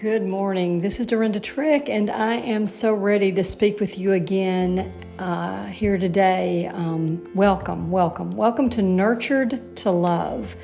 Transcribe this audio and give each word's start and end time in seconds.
Good 0.00 0.22
morning. 0.22 0.80
This 0.80 0.98
is 0.98 1.04
Dorinda 1.04 1.40
Trick, 1.40 1.90
and 1.90 2.08
I 2.08 2.36
am 2.36 2.66
so 2.66 2.94
ready 2.94 3.32
to 3.32 3.44
speak 3.44 3.80
with 3.80 3.98
you 3.98 4.12
again 4.12 4.90
uh, 5.18 5.66
here 5.66 5.98
today. 5.98 6.68
Um, 6.68 7.30
welcome, 7.34 7.90
welcome, 7.90 8.30
welcome 8.30 8.70
to 8.70 8.80
Nurtured 8.80 9.76
to 9.76 9.90
Love. 9.90 10.56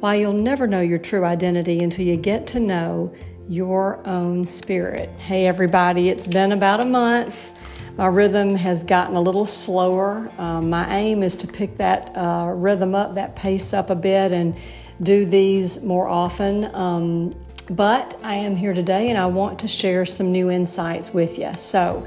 Why 0.00 0.16
you'll 0.16 0.32
never 0.32 0.66
know 0.66 0.80
your 0.80 0.98
true 0.98 1.24
identity 1.24 1.84
until 1.84 2.04
you 2.04 2.16
get 2.16 2.48
to 2.48 2.58
know 2.58 3.14
your 3.46 4.04
own 4.08 4.44
spirit. 4.44 5.08
Hey, 5.10 5.46
everybody, 5.46 6.08
it's 6.08 6.26
been 6.26 6.50
about 6.50 6.80
a 6.80 6.84
month. 6.84 7.56
My 7.96 8.08
rhythm 8.08 8.56
has 8.56 8.82
gotten 8.82 9.14
a 9.14 9.20
little 9.20 9.46
slower. 9.46 10.32
Uh, 10.36 10.60
my 10.60 10.98
aim 10.98 11.22
is 11.22 11.36
to 11.36 11.46
pick 11.46 11.76
that 11.76 12.16
uh, 12.16 12.50
rhythm 12.56 12.96
up, 12.96 13.14
that 13.14 13.36
pace 13.36 13.72
up 13.72 13.88
a 13.90 13.94
bit, 13.94 14.32
and 14.32 14.56
do 15.00 15.24
these 15.24 15.80
more 15.84 16.08
often. 16.08 16.74
Um, 16.74 17.36
but 17.70 18.18
I 18.24 18.34
am 18.34 18.56
here 18.56 18.74
today 18.74 19.10
and 19.10 19.18
I 19.18 19.26
want 19.26 19.60
to 19.60 19.68
share 19.68 20.04
some 20.04 20.32
new 20.32 20.50
insights 20.50 21.14
with 21.14 21.38
you. 21.38 21.54
So 21.56 22.04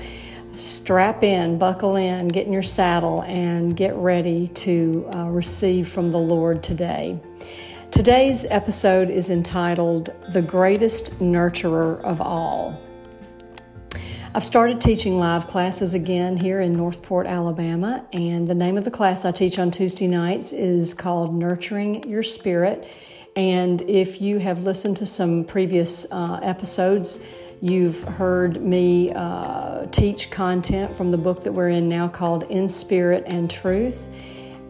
strap 0.57 1.23
in, 1.23 1.57
buckle 1.57 1.95
in, 1.95 2.27
get 2.27 2.45
in 2.45 2.51
your 2.51 2.61
saddle, 2.61 3.23
and 3.23 3.75
get 3.75 3.95
ready 3.95 4.49
to 4.49 5.09
uh, 5.13 5.29
receive 5.29 5.87
from 5.87 6.11
the 6.11 6.19
Lord 6.19 6.63
today. 6.63 7.17
Today's 7.91 8.45
episode 8.49 9.09
is 9.09 9.29
entitled 9.29 10.13
The 10.29 10.41
Greatest 10.41 11.19
Nurturer 11.19 12.01
of 12.01 12.19
All. 12.19 12.79
I've 14.35 14.43
started 14.43 14.81
teaching 14.81 15.17
live 15.17 15.47
classes 15.47 15.93
again 15.93 16.35
here 16.35 16.59
in 16.59 16.73
Northport, 16.73 17.25
Alabama, 17.25 18.03
and 18.11 18.47
the 18.47 18.55
name 18.55 18.77
of 18.77 18.83
the 18.83 18.91
class 18.91 19.23
I 19.23 19.31
teach 19.31 19.59
on 19.59 19.71
Tuesday 19.71 20.07
nights 20.07 20.51
is 20.51 20.93
called 20.93 21.33
Nurturing 21.33 22.09
Your 22.09 22.23
Spirit. 22.23 22.85
And 23.35 23.81
if 23.83 24.21
you 24.21 24.37
have 24.39 24.63
listened 24.63 24.97
to 24.97 25.05
some 25.05 25.43
previous 25.43 26.05
uh, 26.11 26.39
episodes, 26.43 27.23
you've 27.61 28.03
heard 28.03 28.61
me 28.61 29.11
uh, 29.11 29.87
teach 29.87 30.29
content 30.29 30.95
from 30.95 31.09
the 31.09 31.17
book 31.17 31.43
that 31.43 31.51
we're 31.51 31.69
in 31.69 31.89
now 31.89 32.07
called 32.07 32.43
In 32.43 32.67
Spirit 32.67 33.23
and 33.25 33.49
Truth. 33.49 34.07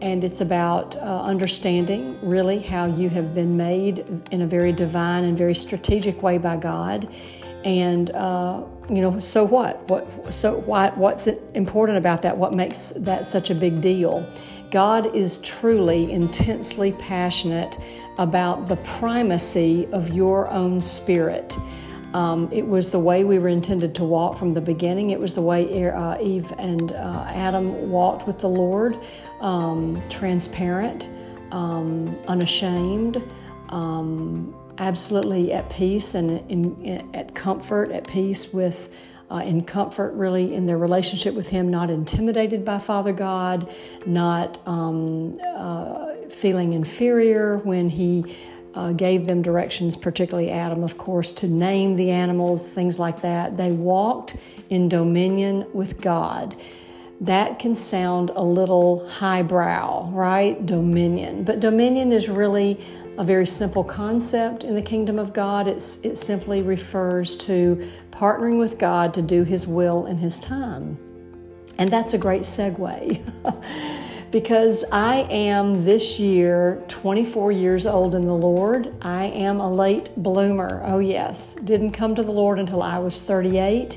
And 0.00 0.24
it's 0.24 0.40
about 0.40 0.96
uh, 0.96 1.22
understanding 1.22 2.18
really 2.22 2.58
how 2.58 2.86
you 2.86 3.10
have 3.10 3.34
been 3.34 3.56
made 3.56 4.06
in 4.30 4.42
a 4.42 4.46
very 4.46 4.72
divine 4.72 5.24
and 5.24 5.36
very 5.36 5.54
strategic 5.54 6.22
way 6.22 6.38
by 6.38 6.56
God. 6.56 7.12
And 7.64 8.10
uh, 8.10 8.62
you 8.88 9.00
know, 9.00 9.18
so 9.18 9.44
what? 9.44 9.88
What? 9.88 10.32
So 10.32 10.58
what? 10.60 10.96
What's 10.96 11.26
important 11.26 11.98
about 11.98 12.22
that? 12.22 12.36
What 12.36 12.52
makes 12.52 12.90
that 12.90 13.26
such 13.26 13.50
a 13.50 13.54
big 13.54 13.80
deal? 13.80 14.26
God 14.70 15.14
is 15.14 15.38
truly 15.38 16.10
intensely 16.12 16.92
passionate 16.92 17.78
about 18.18 18.68
the 18.68 18.76
primacy 18.76 19.88
of 19.92 20.10
your 20.10 20.48
own 20.50 20.80
spirit. 20.80 21.56
Um, 22.14 22.48
it 22.52 22.66
was 22.66 22.92
the 22.92 22.98
way 23.00 23.24
we 23.24 23.40
were 23.40 23.48
intended 23.48 23.92
to 23.96 24.04
walk 24.04 24.38
from 24.38 24.54
the 24.54 24.60
beginning. 24.60 25.10
It 25.10 25.18
was 25.18 25.34
the 25.34 25.42
way 25.42 25.88
uh, 25.88 26.16
Eve 26.20 26.52
and 26.58 26.92
uh, 26.92 27.26
Adam 27.28 27.90
walked 27.90 28.24
with 28.26 28.38
the 28.38 28.48
Lord, 28.48 28.96
um, 29.40 30.00
transparent, 30.08 31.08
um, 31.50 32.16
unashamed, 32.28 33.20
um, 33.70 34.54
absolutely 34.78 35.52
at 35.52 35.68
peace 35.70 36.14
and 36.14 36.38
in, 36.48 36.80
in, 36.82 37.14
at 37.14 37.34
comfort, 37.34 37.90
at 37.90 38.06
peace 38.06 38.52
with. 38.52 38.94
Uh, 39.30 39.38
in 39.38 39.64
comfort, 39.64 40.12
really, 40.12 40.54
in 40.54 40.66
their 40.66 40.76
relationship 40.76 41.34
with 41.34 41.48
Him, 41.48 41.68
not 41.68 41.88
intimidated 41.90 42.62
by 42.62 42.78
Father 42.78 43.12
God, 43.12 43.68
not 44.06 44.60
um, 44.68 45.36
uh, 45.42 46.03
feeling 46.34 46.72
inferior 46.72 47.58
when 47.58 47.88
he 47.88 48.36
uh, 48.74 48.92
gave 48.92 49.26
them 49.26 49.40
directions, 49.40 49.96
particularly 49.96 50.50
Adam, 50.50 50.82
of 50.82 50.98
course, 50.98 51.32
to 51.32 51.46
name 51.46 51.94
the 51.96 52.10
animals, 52.10 52.66
things 52.66 52.98
like 52.98 53.20
that. 53.20 53.56
They 53.56 53.70
walked 53.70 54.36
in 54.70 54.88
dominion 54.88 55.66
with 55.72 56.00
God. 56.00 56.56
That 57.20 57.58
can 57.58 57.76
sound 57.76 58.30
a 58.30 58.42
little 58.42 59.08
highbrow, 59.08 60.10
right? 60.10 60.66
Dominion. 60.66 61.44
But 61.44 61.60
dominion 61.60 62.10
is 62.10 62.28
really 62.28 62.84
a 63.16 63.24
very 63.24 63.46
simple 63.46 63.84
concept 63.84 64.64
in 64.64 64.74
the 64.74 64.82
kingdom 64.82 65.20
of 65.20 65.32
God. 65.32 65.68
It's, 65.68 66.04
it 66.04 66.18
simply 66.18 66.62
refers 66.62 67.36
to 67.36 67.88
partnering 68.10 68.58
with 68.58 68.78
God 68.78 69.14
to 69.14 69.22
do 69.22 69.44
His 69.44 69.68
will 69.68 70.06
in 70.06 70.18
His 70.18 70.40
time. 70.40 70.98
And 71.78 71.90
that's 71.92 72.14
a 72.14 72.18
great 72.18 72.42
segue. 72.42 73.20
because 74.34 74.84
I 74.90 75.28
am 75.30 75.84
this 75.84 76.18
year 76.18 76.82
24 76.88 77.52
years 77.52 77.86
old 77.86 78.16
in 78.16 78.24
the 78.24 78.34
Lord. 78.34 78.92
I 79.00 79.26
am 79.26 79.60
a 79.60 79.70
late 79.70 80.10
bloomer. 80.16 80.82
Oh, 80.84 80.98
yes. 80.98 81.54
Didn't 81.54 81.92
come 81.92 82.16
to 82.16 82.22
the 82.24 82.32
Lord 82.32 82.58
until 82.58 82.82
I 82.82 82.98
was 82.98 83.20
38. 83.20 83.96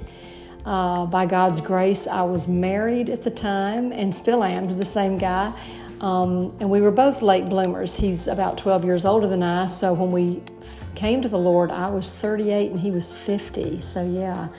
Uh, 0.64 1.08
by 1.08 1.26
God's 1.26 1.60
grace, 1.60 2.06
I 2.06 2.22
was 2.22 2.48
married 2.48 3.10
at 3.10 3.24
the 3.24 3.32
time 3.32 3.92
and 3.92 4.14
still 4.14 4.44
am 4.44 4.68
to 4.68 4.76
the 4.76 4.86
same 4.86 5.18
guy. 5.18 5.60
Um, 6.02 6.56
and 6.60 6.70
we 6.70 6.82
were 6.82 6.92
both 6.92 7.24
late 7.24 7.50
bloomers. 7.50 7.96
He's 7.96 8.28
about 8.28 8.60
12 8.60 8.86
years 8.86 9.06
older 9.06 9.26
than 9.26 9.42
I, 9.42 9.66
so 9.66 9.92
when 9.92 10.12
we 10.12 10.44
came 10.94 11.24
to 11.24 11.30
the 11.30 11.40
Lord, 11.40 11.72
I 11.72 11.90
was 11.90 12.12
38 12.14 12.70
and 12.70 12.80
he 12.80 12.92
was 12.92 13.12
50. 13.12 13.82
So, 13.82 14.06
yeah 14.06 14.50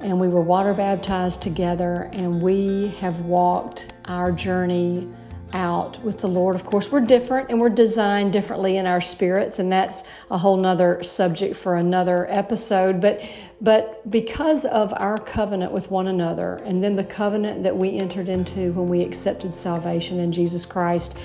and 0.00 0.20
we 0.20 0.28
were 0.28 0.42
water 0.42 0.74
baptized 0.74 1.40
together, 1.40 2.10
and 2.12 2.42
we 2.42 2.88
have 3.00 3.20
walked 3.20 3.94
our 4.04 4.32
journey 4.32 5.08
out 5.54 6.02
with 6.02 6.18
the 6.18 6.26
Lord. 6.26 6.56
Of 6.56 6.64
course, 6.66 6.90
we're 6.90 7.00
different 7.00 7.50
and 7.50 7.60
we're 7.60 7.70
designed 7.70 8.32
differently 8.32 8.76
in 8.76 8.86
our 8.86 9.00
spirits, 9.00 9.58
and 9.58 9.72
that's 9.72 10.02
a 10.30 10.36
whole 10.36 10.56
nother 10.56 11.02
subject 11.02 11.56
for 11.56 11.76
another 11.76 12.26
episode. 12.28 13.00
But 13.00 13.22
but 13.60 14.10
because 14.10 14.66
of 14.66 14.92
our 14.96 15.18
covenant 15.18 15.72
with 15.72 15.90
one 15.90 16.08
another, 16.08 16.56
and 16.64 16.84
then 16.84 16.96
the 16.96 17.04
covenant 17.04 17.62
that 17.62 17.74
we 17.74 17.96
entered 17.96 18.28
into 18.28 18.72
when 18.72 18.88
we 18.88 19.00
accepted 19.00 19.54
salvation 19.54 20.20
in 20.20 20.32
Jesus 20.32 20.66
Christ, 20.66 21.16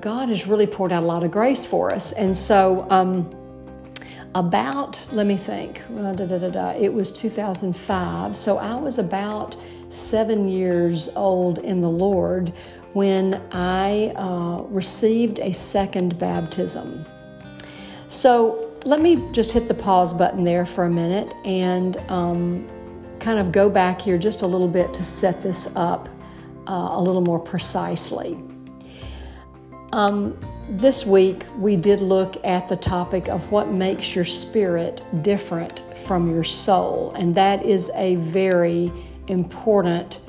God 0.00 0.30
has 0.30 0.46
really 0.46 0.66
poured 0.66 0.92
out 0.92 1.02
a 1.02 1.06
lot 1.06 1.22
of 1.22 1.30
grace 1.30 1.66
for 1.66 1.92
us. 1.92 2.12
And 2.12 2.34
so 2.34 2.86
um, 2.88 3.30
about, 4.34 5.06
let 5.12 5.26
me 5.26 5.36
think, 5.36 5.82
uh, 5.98 6.12
da, 6.12 6.24
da, 6.24 6.48
da, 6.48 6.70
it 6.70 6.92
was 6.92 7.12
2005. 7.12 8.36
So 8.36 8.56
I 8.56 8.74
was 8.74 8.98
about 8.98 9.56
seven 9.88 10.48
years 10.48 11.10
old 11.14 11.58
in 11.58 11.82
the 11.82 11.90
Lord 11.90 12.52
when 12.92 13.42
I 13.52 14.12
uh, 14.16 14.62
received 14.68 15.38
a 15.38 15.52
second 15.52 16.18
baptism. 16.18 17.04
So 18.08 18.70
let 18.84 19.00
me 19.00 19.22
just 19.32 19.52
hit 19.52 19.68
the 19.68 19.74
pause 19.74 20.12
button 20.12 20.44
there 20.44 20.66
for 20.66 20.84
a 20.84 20.90
minute 20.90 21.32
and 21.44 21.96
um, 22.08 22.68
kind 23.20 23.38
of 23.38 23.52
go 23.52 23.70
back 23.70 24.00
here 24.00 24.18
just 24.18 24.42
a 24.42 24.46
little 24.46 24.68
bit 24.68 24.92
to 24.94 25.04
set 25.04 25.42
this 25.42 25.74
up 25.76 26.08
uh, 26.68 26.88
a 26.92 27.00
little 27.02 27.22
more 27.22 27.38
precisely. 27.38 28.38
Um, 29.92 30.38
this 30.68 31.04
week, 31.04 31.44
we 31.58 31.76
did 31.76 32.00
look 32.00 32.42
at 32.44 32.68
the 32.68 32.76
topic 32.76 33.28
of 33.28 33.50
what 33.50 33.68
makes 33.68 34.14
your 34.14 34.24
spirit 34.24 35.02
different 35.22 35.82
from 35.98 36.30
your 36.30 36.44
soul, 36.44 37.12
and 37.16 37.34
that 37.34 37.64
is 37.64 37.90
a 37.94 38.16
very 38.16 38.90
important 39.28 40.20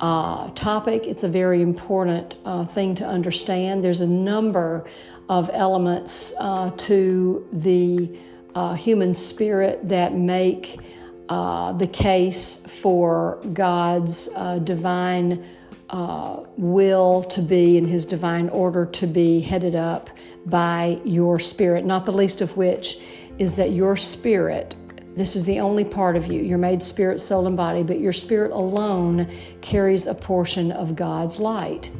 uh, 0.00 0.50
topic. 0.50 1.06
It's 1.06 1.24
a 1.24 1.28
very 1.28 1.62
important 1.62 2.36
uh, 2.44 2.64
thing 2.64 2.94
to 2.96 3.06
understand. 3.06 3.82
There's 3.82 4.00
a 4.00 4.06
number 4.06 4.86
of 5.28 5.50
elements 5.52 6.34
uh, 6.38 6.70
to 6.76 7.46
the 7.52 8.16
uh, 8.54 8.74
human 8.74 9.12
spirit 9.12 9.86
that 9.88 10.14
make 10.14 10.80
uh, 11.28 11.72
the 11.72 11.86
case 11.86 12.66
for 12.66 13.40
God's 13.52 14.30
uh, 14.34 14.58
divine 14.58 15.44
will 16.56 17.22
to 17.22 17.40
be 17.40 17.78
and 17.78 17.88
His 17.88 18.04
divine 18.04 18.48
order 18.48 18.84
to 18.86 19.06
be 19.06 19.40
headed 19.40 19.74
up 19.74 20.10
by 20.46 21.00
your 21.04 21.38
spirit, 21.38 21.84
not 21.84 22.04
the 22.04 22.12
least 22.12 22.40
of 22.40 22.56
which 22.56 22.98
is 23.38 23.56
that 23.56 23.70
your 23.70 23.96
spirit 23.96 24.74
this 25.18 25.34
is 25.34 25.44
the 25.44 25.60
only 25.60 25.84
part 25.84 26.16
of 26.16 26.28
you. 26.28 26.40
You're 26.40 26.58
made 26.58 26.82
spirit, 26.82 27.20
soul, 27.20 27.46
and 27.46 27.56
body, 27.56 27.82
but 27.82 27.98
your 27.98 28.12
spirit 28.12 28.52
alone 28.52 29.28
carries 29.60 30.06
a 30.06 30.14
portion 30.14 30.70
of 30.70 30.94
God's 30.94 31.38
light. 31.40 31.90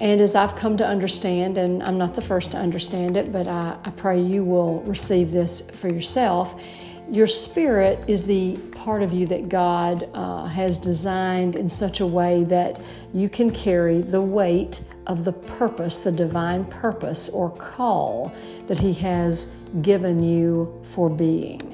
And 0.00 0.20
as 0.20 0.34
I've 0.34 0.56
come 0.56 0.76
to 0.78 0.86
understand, 0.86 1.58
and 1.58 1.82
I'm 1.82 1.98
not 1.98 2.14
the 2.14 2.22
first 2.22 2.52
to 2.52 2.58
understand 2.58 3.16
it, 3.16 3.32
but 3.32 3.46
I, 3.46 3.76
I 3.84 3.90
pray 3.90 4.20
you 4.20 4.44
will 4.44 4.80
receive 4.80 5.30
this 5.30 5.70
for 5.70 5.88
yourself. 5.88 6.60
Your 7.08 7.26
spirit 7.26 8.02
is 8.08 8.24
the 8.24 8.56
part 8.72 9.02
of 9.02 9.12
you 9.12 9.26
that 9.26 9.48
God 9.48 10.08
uh, 10.14 10.46
has 10.46 10.78
designed 10.78 11.56
in 11.56 11.68
such 11.68 12.00
a 12.00 12.06
way 12.06 12.44
that 12.44 12.80
you 13.12 13.28
can 13.28 13.50
carry 13.50 14.00
the 14.02 14.20
weight 14.20 14.82
of 15.06 15.24
the 15.24 15.32
purpose, 15.32 16.04
the 16.04 16.12
divine 16.12 16.64
purpose 16.64 17.28
or 17.28 17.50
call 17.50 18.32
that 18.66 18.78
He 18.78 18.92
has 18.94 19.54
given 19.82 20.22
you 20.22 20.80
for 20.84 21.10
being. 21.10 21.71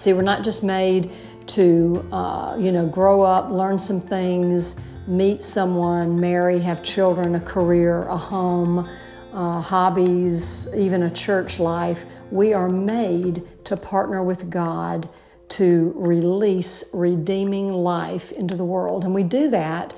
See, 0.00 0.14
we're 0.14 0.22
not 0.22 0.42
just 0.42 0.64
made 0.64 1.10
to, 1.48 2.08
uh, 2.10 2.56
you 2.58 2.72
know, 2.72 2.86
grow 2.86 3.20
up, 3.20 3.50
learn 3.50 3.78
some 3.78 4.00
things, 4.00 4.80
meet 5.06 5.44
someone, 5.44 6.18
marry, 6.18 6.58
have 6.60 6.82
children, 6.82 7.34
a 7.34 7.40
career, 7.40 8.04
a 8.04 8.16
home, 8.16 8.88
uh, 9.34 9.60
hobbies, 9.60 10.74
even 10.74 11.02
a 11.02 11.10
church 11.10 11.60
life. 11.60 12.06
We 12.30 12.54
are 12.54 12.70
made 12.70 13.46
to 13.66 13.76
partner 13.76 14.22
with 14.22 14.48
God 14.48 15.06
to 15.50 15.92
release 15.94 16.94
redeeming 16.94 17.70
life 17.70 18.32
into 18.32 18.56
the 18.56 18.64
world. 18.64 19.04
And 19.04 19.14
we 19.14 19.22
do 19.22 19.50
that 19.50 19.92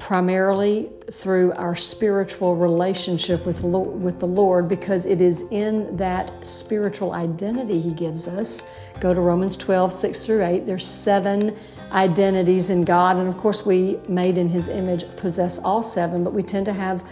primarily 0.00 0.88
through 1.12 1.52
our 1.52 1.76
spiritual 1.76 2.56
relationship 2.56 3.44
with, 3.44 3.62
with 3.62 4.18
the 4.18 4.26
Lord 4.26 4.66
because 4.66 5.04
it 5.04 5.20
is 5.20 5.42
in 5.50 5.94
that 5.94 6.46
spiritual 6.46 7.12
identity 7.12 7.78
He 7.78 7.92
gives 7.92 8.26
us. 8.26 8.74
Go 8.98 9.12
to 9.12 9.20
Romans 9.20 9.58
12, 9.58 9.92
6 9.92 10.24
through 10.24 10.42
8. 10.42 10.64
There's 10.64 10.86
seven 10.86 11.54
identities 11.92 12.70
in 12.70 12.82
God. 12.82 13.18
And 13.18 13.28
of 13.28 13.36
course, 13.36 13.66
we, 13.66 14.00
made 14.08 14.38
in 14.38 14.48
His 14.48 14.68
image, 14.68 15.04
possess 15.16 15.58
all 15.58 15.82
seven, 15.82 16.24
but 16.24 16.32
we 16.32 16.42
tend 16.42 16.64
to 16.64 16.72
have 16.72 17.06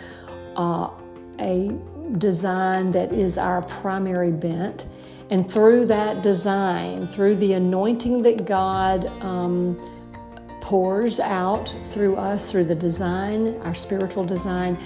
uh, 0.56 0.88
a 1.40 1.70
design 2.16 2.90
that 2.92 3.12
is 3.12 3.36
our 3.36 3.60
primary 3.60 4.32
bent. 4.32 4.86
And 5.28 5.48
through 5.48 5.84
that 5.86 6.22
design, 6.22 7.06
through 7.06 7.36
the 7.36 7.52
anointing 7.52 8.22
that 8.22 8.46
God 8.46 9.08
um, 9.22 9.78
pours 10.68 11.18
out 11.18 11.74
through 11.82 12.14
us, 12.16 12.52
through 12.52 12.64
the 12.64 12.74
design, 12.74 13.58
our 13.62 13.74
spiritual 13.74 14.22
design, 14.22 14.76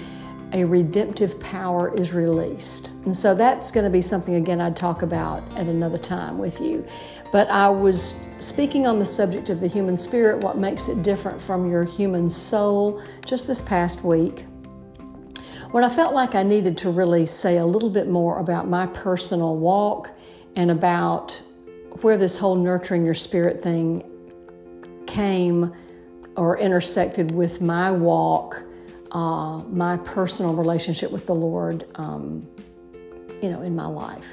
a 0.53 0.63
redemptive 0.63 1.37
power 1.41 1.93
is 1.97 2.13
released. 2.13 2.91
And 3.03 3.13
so 3.13 3.35
that's 3.35 3.69
going 3.69 3.83
to 3.83 3.89
be 3.89 4.01
something, 4.01 4.35
again, 4.35 4.61
I'd 4.61 4.77
talk 4.77 5.01
about 5.01 5.43
at 5.57 5.67
another 5.67 5.97
time 5.97 6.37
with 6.37 6.61
you. 6.61 6.87
But 7.33 7.49
I 7.49 7.67
was 7.67 8.25
speaking 8.39 8.87
on 8.87 8.97
the 8.97 9.05
subject 9.05 9.49
of 9.49 9.59
the 9.59 9.67
human 9.67 9.97
spirit, 9.97 10.41
what 10.41 10.57
makes 10.57 10.87
it 10.87 11.03
different 11.03 11.41
from 11.41 11.69
your 11.69 11.83
human 11.83 12.29
soul, 12.29 13.03
just 13.25 13.45
this 13.45 13.59
past 13.59 14.05
week. 14.05 14.45
When 15.71 15.83
I 15.83 15.93
felt 15.93 16.13
like 16.13 16.33
I 16.33 16.43
needed 16.43 16.77
to 16.77 16.91
really 16.91 17.25
say 17.25 17.57
a 17.57 17.65
little 17.65 17.89
bit 17.89 18.07
more 18.07 18.39
about 18.39 18.69
my 18.69 18.87
personal 18.87 19.57
walk 19.57 20.11
and 20.55 20.71
about 20.71 21.41
where 22.03 22.15
this 22.15 22.37
whole 22.37 22.55
nurturing 22.55 23.03
your 23.03 23.13
spirit 23.13 23.61
thing 23.61 24.09
came 25.07 25.73
or 26.35 26.57
intersected 26.57 27.31
with 27.31 27.61
my 27.61 27.91
walk, 27.91 28.63
uh, 29.11 29.59
my 29.69 29.97
personal 29.97 30.53
relationship 30.53 31.11
with 31.11 31.25
the 31.25 31.35
Lord, 31.35 31.85
um, 31.95 32.47
you 33.41 33.49
know, 33.49 33.61
in 33.61 33.75
my 33.75 33.85
life. 33.85 34.27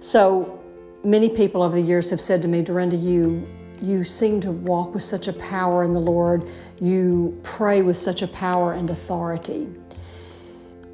So 0.00 0.62
many 1.02 1.28
people 1.28 1.62
over 1.62 1.76
the 1.76 1.86
years 1.86 2.10
have 2.10 2.20
said 2.20 2.42
to 2.42 2.48
me, 2.48 2.62
Dorinda, 2.62 2.96
you 2.96 3.46
you 3.82 4.04
seem 4.04 4.40
to 4.40 4.50
walk 4.50 4.94
with 4.94 5.02
such 5.02 5.28
a 5.28 5.32
power 5.34 5.84
in 5.84 5.92
the 5.92 6.00
Lord. 6.00 6.48
You 6.80 7.38
pray 7.42 7.82
with 7.82 7.98
such 7.98 8.22
a 8.22 8.28
power 8.28 8.72
and 8.72 8.88
authority. 8.88 9.68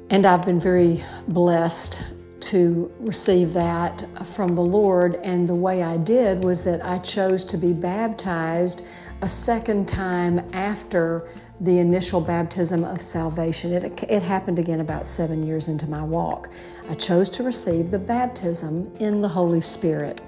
And 0.09 0.25
I've 0.25 0.43
been 0.43 0.59
very 0.59 1.01
blessed 1.27 2.03
to 2.41 2.91
receive 2.99 3.53
that 3.53 4.07
from 4.27 4.55
the 4.55 4.61
Lord. 4.61 5.15
And 5.23 5.47
the 5.47 5.55
way 5.55 5.83
I 5.83 5.97
did 5.97 6.43
was 6.43 6.63
that 6.63 6.85
I 6.85 6.99
chose 6.99 7.43
to 7.45 7.57
be 7.57 7.73
baptized 7.73 8.85
a 9.21 9.29
second 9.29 9.87
time 9.87 10.39
after 10.53 11.29
the 11.59 11.77
initial 11.77 12.19
baptism 12.19 12.83
of 12.83 13.01
salvation. 13.01 13.71
It, 13.71 14.03
it 14.09 14.23
happened 14.23 14.57
again 14.57 14.79
about 14.79 15.05
seven 15.05 15.45
years 15.45 15.67
into 15.67 15.87
my 15.87 16.01
walk. 16.01 16.49
I 16.89 16.95
chose 16.95 17.29
to 17.31 17.43
receive 17.43 17.91
the 17.91 17.99
baptism 17.99 18.91
in 18.99 19.21
the 19.21 19.27
Holy 19.27 19.61
Spirit. 19.61 20.21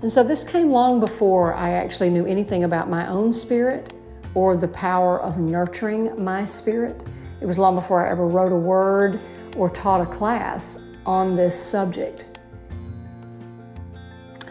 And 0.00 0.10
so 0.10 0.22
this 0.22 0.42
came 0.42 0.70
long 0.70 1.00
before 1.00 1.54
I 1.54 1.70
actually 1.72 2.08
knew 2.08 2.24
anything 2.24 2.64
about 2.64 2.88
my 2.88 3.06
own 3.08 3.32
spirit 3.32 3.92
or 4.34 4.56
the 4.56 4.68
power 4.68 5.20
of 5.20 5.38
nurturing 5.38 6.22
my 6.22 6.44
spirit. 6.44 7.02
It 7.40 7.46
was 7.46 7.58
long 7.58 7.74
before 7.74 8.06
I 8.06 8.10
ever 8.10 8.26
wrote 8.26 8.52
a 8.52 8.56
word 8.56 9.20
or 9.58 9.68
taught 9.68 10.00
a 10.00 10.06
class 10.06 10.84
on 11.04 11.36
this 11.36 11.60
subject. 11.60 12.38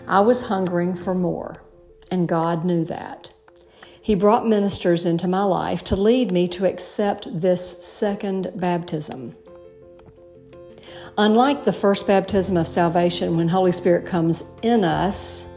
I 0.08 0.20
was 0.20 0.48
hungering 0.48 0.96
for 0.96 1.16
more, 1.16 1.64
and 2.12 2.28
God 2.28 2.66
knew 2.66 2.86
that. 2.86 3.32
He 4.02 4.16
brought 4.16 4.48
ministers 4.48 5.06
into 5.06 5.28
my 5.28 5.44
life 5.44 5.84
to 5.86 5.96
lead 5.96 6.32
me 6.32 6.48
to 6.50 6.66
accept 6.66 7.28
this 7.42 7.86
second 7.86 8.52
baptism. 8.56 9.36
Unlike 11.18 11.64
the 11.64 11.74
first 11.74 12.06
baptism 12.06 12.58
of 12.58 12.68
salvation, 12.68 13.36
when 13.38 13.50
Holy 13.50 13.72
Spirit 13.72 14.06
comes 14.06 14.52
in 14.62 14.84
us, 14.84 15.50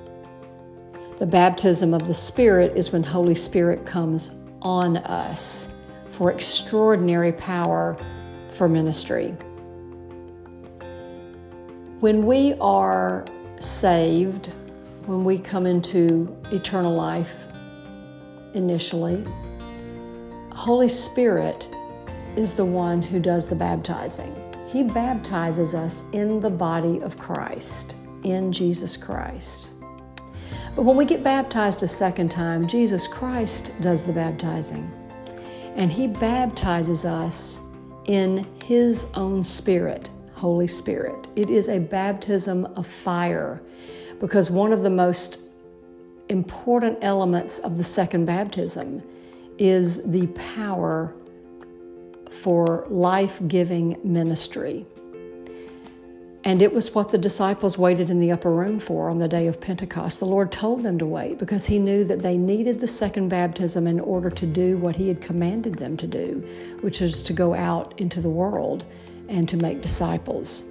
the 1.18 1.26
baptism 1.26 1.92
of 1.92 2.06
the 2.06 2.14
Spirit 2.14 2.76
is 2.76 2.92
when 2.92 3.02
Holy 3.02 3.34
Spirit 3.34 3.84
comes 3.84 4.34
on 4.62 4.96
us 4.96 5.76
for 6.10 6.32
extraordinary 6.32 7.32
power 7.32 7.96
for 8.60 8.68
ministry. 8.68 9.30
When 12.00 12.26
we 12.26 12.52
are 12.60 13.24
saved, 13.58 14.48
when 15.06 15.24
we 15.24 15.38
come 15.38 15.64
into 15.64 16.36
eternal 16.52 16.94
life 16.94 17.46
initially, 18.52 19.26
Holy 20.52 20.90
Spirit 20.90 21.74
is 22.36 22.52
the 22.52 22.66
one 22.66 23.00
who 23.00 23.18
does 23.18 23.48
the 23.48 23.56
baptizing. 23.56 24.36
He 24.68 24.82
baptizes 24.82 25.74
us 25.74 26.10
in 26.10 26.38
the 26.42 26.50
body 26.50 27.00
of 27.00 27.16
Christ, 27.16 27.96
in 28.24 28.52
Jesus 28.52 28.94
Christ. 28.94 29.70
But 30.76 30.82
when 30.82 30.96
we 30.96 31.06
get 31.06 31.24
baptized 31.24 31.82
a 31.82 31.88
second 31.88 32.30
time, 32.30 32.68
Jesus 32.68 33.08
Christ 33.08 33.80
does 33.80 34.04
the 34.04 34.12
baptizing. 34.12 34.92
And 35.76 35.90
He 35.90 36.08
baptizes 36.08 37.06
us 37.06 37.69
in 38.10 38.44
His 38.64 39.12
own 39.14 39.44
Spirit, 39.44 40.10
Holy 40.34 40.66
Spirit. 40.66 41.28
It 41.36 41.48
is 41.48 41.68
a 41.68 41.78
baptism 41.78 42.66
of 42.74 42.84
fire 42.84 43.62
because 44.18 44.50
one 44.50 44.72
of 44.72 44.82
the 44.82 44.90
most 44.90 45.38
important 46.28 46.98
elements 47.02 47.60
of 47.60 47.76
the 47.76 47.84
second 47.84 48.24
baptism 48.24 49.00
is 49.58 50.10
the 50.10 50.26
power 50.56 51.14
for 52.32 52.84
life 52.90 53.40
giving 53.46 53.96
ministry. 54.02 54.84
And 56.42 56.62
it 56.62 56.72
was 56.72 56.94
what 56.94 57.10
the 57.10 57.18
disciples 57.18 57.76
waited 57.76 58.08
in 58.08 58.18
the 58.18 58.32
upper 58.32 58.50
room 58.50 58.80
for 58.80 59.10
on 59.10 59.18
the 59.18 59.28
day 59.28 59.46
of 59.46 59.60
Pentecost. 59.60 60.20
The 60.20 60.26
Lord 60.26 60.50
told 60.50 60.82
them 60.82 60.98
to 60.98 61.06
wait 61.06 61.38
because 61.38 61.66
He 61.66 61.78
knew 61.78 62.02
that 62.04 62.22
they 62.22 62.38
needed 62.38 62.80
the 62.80 62.88
second 62.88 63.28
baptism 63.28 63.86
in 63.86 64.00
order 64.00 64.30
to 64.30 64.46
do 64.46 64.78
what 64.78 64.96
He 64.96 65.08
had 65.08 65.20
commanded 65.20 65.74
them 65.74 65.98
to 65.98 66.06
do, 66.06 66.46
which 66.80 67.02
is 67.02 67.22
to 67.24 67.34
go 67.34 67.54
out 67.54 67.92
into 68.00 68.22
the 68.22 68.30
world 68.30 68.84
and 69.28 69.48
to 69.50 69.56
make 69.58 69.82
disciples. 69.82 70.64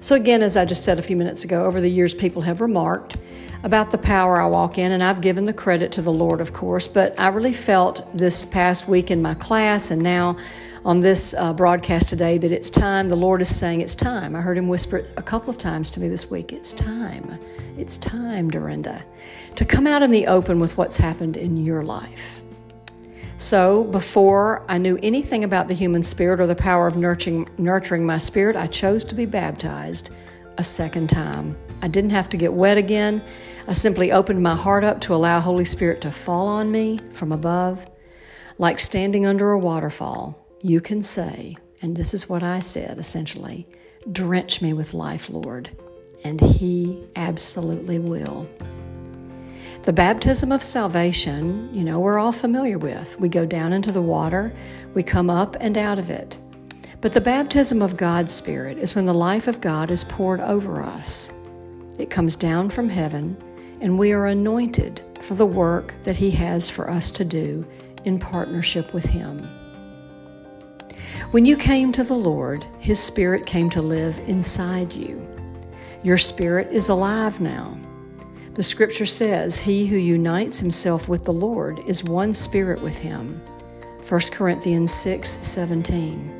So, 0.00 0.14
again, 0.14 0.42
as 0.42 0.56
I 0.56 0.66
just 0.66 0.84
said 0.84 0.98
a 0.98 1.02
few 1.02 1.16
minutes 1.16 1.44
ago, 1.44 1.64
over 1.64 1.80
the 1.80 1.90
years, 1.90 2.12
people 2.12 2.42
have 2.42 2.60
remarked 2.60 3.16
about 3.62 3.90
the 3.90 3.98
power 3.98 4.40
I 4.40 4.46
walk 4.46 4.78
in, 4.78 4.92
and 4.92 5.02
I've 5.02 5.20
given 5.20 5.46
the 5.46 5.52
credit 5.52 5.90
to 5.92 6.02
the 6.02 6.12
Lord, 6.12 6.40
of 6.40 6.52
course, 6.52 6.86
but 6.86 7.18
I 7.18 7.28
really 7.28 7.52
felt 7.52 8.06
this 8.16 8.44
past 8.44 8.86
week 8.86 9.10
in 9.10 9.20
my 9.22 9.34
class 9.34 9.90
and 9.90 10.02
now 10.02 10.36
on 10.88 11.00
this 11.00 11.34
uh, 11.34 11.52
broadcast 11.52 12.08
today 12.08 12.38
that 12.38 12.50
it's 12.50 12.70
time. 12.70 13.08
The 13.08 13.16
Lord 13.16 13.42
is 13.42 13.54
saying 13.54 13.82
it's 13.82 13.94
time. 13.94 14.34
I 14.34 14.40
heard 14.40 14.56
Him 14.56 14.68
whisper 14.68 15.04
a 15.18 15.22
couple 15.22 15.50
of 15.50 15.58
times 15.58 15.90
to 15.90 16.00
me 16.00 16.08
this 16.08 16.30
week 16.30 16.50
it's 16.50 16.72
time. 16.72 17.38
It's 17.76 17.98
time, 17.98 18.50
Dorinda, 18.50 19.04
to 19.56 19.66
come 19.66 19.86
out 19.86 20.02
in 20.02 20.10
the 20.10 20.26
open 20.26 20.58
with 20.60 20.78
what's 20.78 20.96
happened 20.96 21.36
in 21.36 21.58
your 21.58 21.82
life. 21.82 22.40
So, 23.36 23.84
before 23.84 24.64
I 24.66 24.78
knew 24.78 24.98
anything 25.02 25.44
about 25.44 25.68
the 25.68 25.74
human 25.74 26.02
spirit 26.02 26.40
or 26.40 26.46
the 26.46 26.56
power 26.56 26.86
of 26.86 26.96
nurturing, 26.96 27.46
nurturing 27.58 28.06
my 28.06 28.16
spirit, 28.16 28.56
I 28.56 28.66
chose 28.66 29.04
to 29.04 29.14
be 29.14 29.26
baptized 29.26 30.08
a 30.56 30.64
second 30.64 31.10
time. 31.10 31.54
I 31.82 31.88
didn't 31.88 32.10
have 32.10 32.30
to 32.30 32.38
get 32.38 32.54
wet 32.54 32.78
again. 32.78 33.22
I 33.66 33.74
simply 33.74 34.10
opened 34.10 34.42
my 34.42 34.54
heart 34.56 34.84
up 34.84 35.02
to 35.02 35.14
allow 35.14 35.38
Holy 35.38 35.66
Spirit 35.66 36.00
to 36.00 36.10
fall 36.10 36.48
on 36.48 36.72
me 36.72 36.98
from 37.12 37.30
above, 37.30 37.86
like 38.56 38.80
standing 38.80 39.26
under 39.26 39.52
a 39.52 39.58
waterfall 39.58 40.47
you 40.60 40.80
can 40.80 41.02
say, 41.02 41.56
and 41.80 41.96
this 41.96 42.14
is 42.14 42.28
what 42.28 42.42
I 42.42 42.60
said 42.60 42.98
essentially 42.98 43.66
drench 44.10 44.62
me 44.62 44.72
with 44.72 44.94
life, 44.94 45.28
Lord. 45.28 45.70
And 46.24 46.40
He 46.40 47.06
absolutely 47.14 47.98
will. 47.98 48.48
The 49.82 49.92
baptism 49.92 50.50
of 50.50 50.62
salvation, 50.62 51.72
you 51.72 51.84
know, 51.84 52.00
we're 52.00 52.18
all 52.18 52.32
familiar 52.32 52.78
with. 52.78 53.18
We 53.20 53.28
go 53.28 53.46
down 53.46 53.72
into 53.72 53.92
the 53.92 54.02
water, 54.02 54.54
we 54.94 55.02
come 55.02 55.30
up 55.30 55.56
and 55.60 55.78
out 55.78 55.98
of 55.98 56.10
it. 56.10 56.38
But 57.00 57.12
the 57.12 57.20
baptism 57.20 57.80
of 57.80 57.96
God's 57.96 58.32
Spirit 58.32 58.78
is 58.78 58.94
when 58.94 59.06
the 59.06 59.14
life 59.14 59.46
of 59.46 59.60
God 59.60 59.90
is 59.90 60.04
poured 60.04 60.40
over 60.40 60.82
us. 60.82 61.32
It 61.98 62.10
comes 62.10 62.34
down 62.34 62.70
from 62.70 62.88
heaven, 62.88 63.36
and 63.80 63.98
we 63.98 64.12
are 64.12 64.26
anointed 64.26 65.00
for 65.20 65.34
the 65.34 65.46
work 65.46 65.94
that 66.02 66.16
He 66.16 66.30
has 66.32 66.68
for 66.68 66.90
us 66.90 67.10
to 67.12 67.24
do 67.24 67.64
in 68.04 68.18
partnership 68.18 68.92
with 68.92 69.04
Him. 69.04 69.48
When 71.30 71.44
you 71.44 71.56
came 71.56 71.92
to 71.92 72.04
the 72.04 72.14
Lord, 72.14 72.64
His 72.78 72.98
Spirit 72.98 73.44
came 73.44 73.68
to 73.70 73.82
live 73.82 74.18
inside 74.26 74.94
you. 74.94 75.22
Your 76.02 76.16
spirit 76.16 76.72
is 76.72 76.88
alive 76.88 77.40
now. 77.40 77.76
The 78.54 78.62
scripture 78.62 79.06
says, 79.06 79.58
He 79.58 79.86
who 79.86 79.96
unites 79.96 80.58
himself 80.58 81.08
with 81.08 81.24
the 81.24 81.32
Lord 81.32 81.80
is 81.86 82.02
one 82.02 82.32
spirit 82.32 82.80
with 82.80 82.96
Him. 82.96 83.40
1 84.08 84.20
Corinthians 84.32 84.92
6 84.92 85.28
17. 85.46 86.34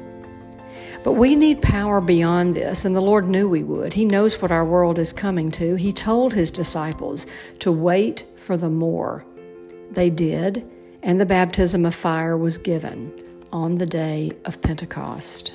But 1.04 1.12
we 1.12 1.36
need 1.36 1.60
power 1.60 2.00
beyond 2.00 2.54
this, 2.54 2.84
and 2.84 2.96
the 2.96 3.00
Lord 3.00 3.28
knew 3.28 3.48
we 3.48 3.62
would. 3.62 3.92
He 3.92 4.04
knows 4.04 4.40
what 4.40 4.50
our 4.50 4.64
world 4.64 4.98
is 4.98 5.12
coming 5.12 5.50
to. 5.52 5.74
He 5.74 5.92
told 5.92 6.34
His 6.34 6.50
disciples 6.50 7.26
to 7.58 7.70
wait 7.70 8.24
for 8.36 8.56
the 8.56 8.70
more. 8.70 9.24
They 9.90 10.08
did, 10.08 10.68
and 11.02 11.20
the 11.20 11.26
baptism 11.26 11.84
of 11.84 11.94
fire 11.94 12.36
was 12.36 12.58
given 12.58 13.12
on 13.52 13.76
the 13.76 13.86
day 13.86 14.32
of 14.44 14.60
Pentecost. 14.60 15.52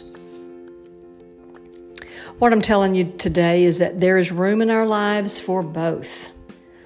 What 2.39 2.51
I'm 2.51 2.62
telling 2.62 2.95
you 2.95 3.13
today 3.17 3.63
is 3.63 3.79
that 3.79 4.00
there 4.00 4.17
is 4.17 4.31
room 4.31 4.62
in 4.62 4.69
our 4.69 4.85
lives 4.85 5.39
for 5.39 5.62
both, 5.62 6.31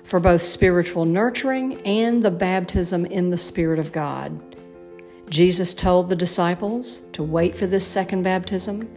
for 0.04 0.20
both 0.20 0.42
spiritual 0.42 1.06
nurturing 1.06 1.82
and 1.82 2.24
the 2.24 2.32
baptism 2.32 3.06
in 3.06 3.30
the 3.30 3.38
Spirit 3.38 3.80
of 3.80 3.92
God. 3.92 4.40
Jesus 5.30 5.74
told 5.74 6.10
the 6.10 6.16
disciples 6.16 7.02
to 7.14 7.24
wait 7.24 7.56
for 7.56 7.68
this 7.68 7.86
second 7.86 8.24
baptism. 8.24 8.88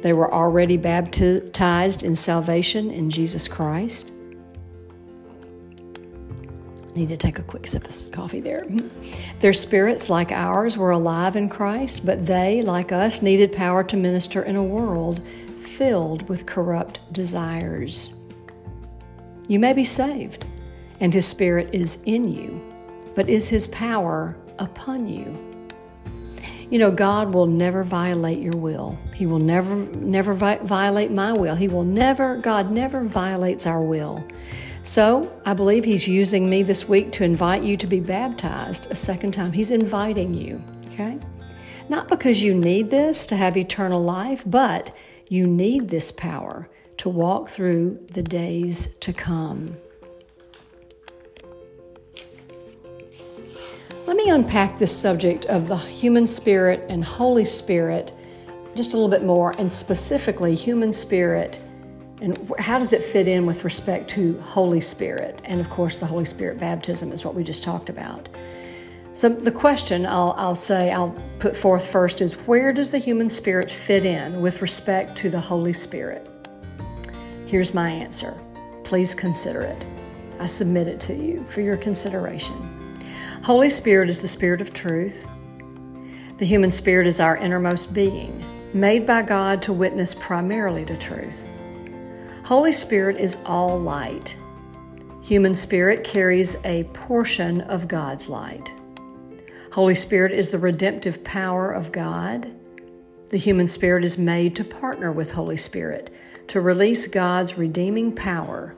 They 0.00 0.12
were 0.12 0.32
already 0.32 0.76
baptized 0.76 2.02
in 2.02 2.16
salvation 2.16 2.90
in 2.90 3.08
Jesus 3.08 3.48
Christ. 3.48 4.11
Need 6.94 7.08
to 7.08 7.16
take 7.16 7.38
a 7.38 7.42
quick 7.42 7.66
sip 7.66 7.84
of 7.84 8.12
coffee 8.12 8.40
there. 8.40 8.66
Their 9.40 9.54
spirits, 9.54 10.10
like 10.10 10.30
ours, 10.30 10.76
were 10.76 10.90
alive 10.90 11.36
in 11.36 11.48
Christ, 11.48 12.04
but 12.04 12.26
they, 12.26 12.60
like 12.60 12.92
us, 12.92 13.22
needed 13.22 13.52
power 13.52 13.82
to 13.84 13.96
minister 13.96 14.42
in 14.42 14.56
a 14.56 14.62
world 14.62 15.26
filled 15.56 16.28
with 16.28 16.44
corrupt 16.44 17.00
desires. 17.12 18.14
You 19.48 19.58
may 19.58 19.72
be 19.72 19.84
saved, 19.84 20.46
and 21.00 21.14
His 21.14 21.26
Spirit 21.26 21.70
is 21.72 22.02
in 22.04 22.28
you, 22.28 22.62
but 23.14 23.30
is 23.30 23.48
His 23.48 23.66
power 23.68 24.36
upon 24.58 25.08
you? 25.08 25.52
You 26.70 26.78
know, 26.78 26.90
God 26.90 27.34
will 27.34 27.46
never 27.46 27.84
violate 27.84 28.38
your 28.38 28.56
will. 28.56 28.98
He 29.14 29.26
will 29.26 29.38
never, 29.38 29.74
never 29.76 30.32
vi- 30.32 30.58
violate 30.58 31.10
my 31.10 31.32
will. 31.32 31.54
He 31.54 31.68
will 31.68 31.84
never, 31.84 32.36
God 32.36 32.70
never 32.70 33.04
violates 33.04 33.66
our 33.66 33.82
will. 33.82 34.24
So 34.82 35.32
I 35.46 35.54
believe 35.54 35.84
He's 35.84 36.08
using 36.08 36.50
me 36.50 36.62
this 36.62 36.88
week 36.88 37.12
to 37.12 37.24
invite 37.24 37.62
you 37.62 37.76
to 37.76 37.86
be 37.86 38.00
baptized 38.00 38.90
a 38.90 38.96
second 38.96 39.32
time. 39.32 39.52
He's 39.52 39.70
inviting 39.70 40.34
you, 40.34 40.62
okay? 40.88 41.18
Not 41.88 42.08
because 42.08 42.42
you 42.42 42.54
need 42.54 42.90
this 42.90 43.26
to 43.28 43.36
have 43.36 43.56
eternal 43.56 44.02
life, 44.02 44.42
but 44.44 44.94
you 45.28 45.46
need 45.46 45.88
this 45.88 46.10
power 46.10 46.68
to 46.98 47.08
walk 47.08 47.48
through 47.48 48.04
the 48.10 48.22
days 48.22 48.94
to 48.96 49.12
come. 49.12 49.76
Let 54.06 54.16
me 54.16 54.30
unpack 54.30 54.78
this 54.78 54.96
subject 54.96 55.46
of 55.46 55.68
the 55.68 55.76
human 55.76 56.26
spirit 56.26 56.84
and 56.88 57.04
Holy 57.04 57.44
Spirit 57.44 58.12
just 58.74 58.92
a 58.92 58.96
little 58.96 59.10
bit 59.10 59.24
more, 59.24 59.52
and 59.58 59.70
specifically 59.70 60.54
human 60.54 60.92
spirit 60.92 61.60
and 62.22 62.52
how 62.60 62.78
does 62.78 62.92
it 62.92 63.02
fit 63.02 63.26
in 63.26 63.46
with 63.46 63.64
respect 63.64 64.08
to 64.10 64.40
Holy 64.40 64.80
Spirit? 64.80 65.40
And 65.44 65.60
of 65.60 65.68
course, 65.68 65.96
the 65.96 66.06
Holy 66.06 66.24
Spirit 66.24 66.56
baptism 66.56 67.10
is 67.10 67.24
what 67.24 67.34
we 67.34 67.42
just 67.42 67.64
talked 67.64 67.88
about. 67.88 68.28
So, 69.12 69.28
the 69.28 69.50
question 69.50 70.06
I'll, 70.06 70.32
I'll 70.38 70.54
say, 70.54 70.92
I'll 70.92 71.20
put 71.40 71.56
forth 71.56 71.88
first 71.88 72.20
is 72.20 72.34
where 72.46 72.72
does 72.72 72.92
the 72.92 72.98
human 72.98 73.28
spirit 73.28 73.70
fit 73.72 74.04
in 74.04 74.40
with 74.40 74.62
respect 74.62 75.16
to 75.18 75.30
the 75.30 75.40
Holy 75.40 75.72
Spirit? 75.72 76.30
Here's 77.44 77.74
my 77.74 77.90
answer. 77.90 78.40
Please 78.84 79.14
consider 79.14 79.62
it. 79.62 79.84
I 80.38 80.46
submit 80.46 80.86
it 80.86 81.00
to 81.02 81.14
you 81.14 81.44
for 81.50 81.60
your 81.60 81.76
consideration. 81.76 83.00
Holy 83.42 83.68
Spirit 83.68 84.08
is 84.08 84.22
the 84.22 84.28
Spirit 84.28 84.60
of 84.60 84.72
truth. 84.72 85.28
The 86.38 86.46
human 86.46 86.70
spirit 86.70 87.08
is 87.08 87.18
our 87.18 87.36
innermost 87.36 87.92
being, 87.92 88.44
made 88.72 89.06
by 89.06 89.22
God 89.22 89.60
to 89.62 89.72
witness 89.72 90.14
primarily 90.14 90.84
to 90.84 90.96
truth. 90.96 91.46
Holy 92.52 92.74
Spirit 92.74 93.16
is 93.16 93.38
all 93.46 93.80
light. 93.80 94.36
Human 95.22 95.54
spirit 95.54 96.04
carries 96.04 96.62
a 96.66 96.84
portion 96.92 97.62
of 97.62 97.88
God's 97.88 98.28
light. 98.28 98.70
Holy 99.72 99.94
Spirit 99.94 100.32
is 100.32 100.50
the 100.50 100.58
redemptive 100.58 101.24
power 101.24 101.72
of 101.72 101.92
God. 101.92 102.54
The 103.30 103.38
human 103.38 103.66
spirit 103.66 104.04
is 104.04 104.18
made 104.18 104.54
to 104.56 104.64
partner 104.64 105.10
with 105.10 105.32
Holy 105.32 105.56
Spirit 105.56 106.12
to 106.48 106.60
release 106.60 107.06
God's 107.06 107.56
redeeming 107.56 108.14
power 108.14 108.76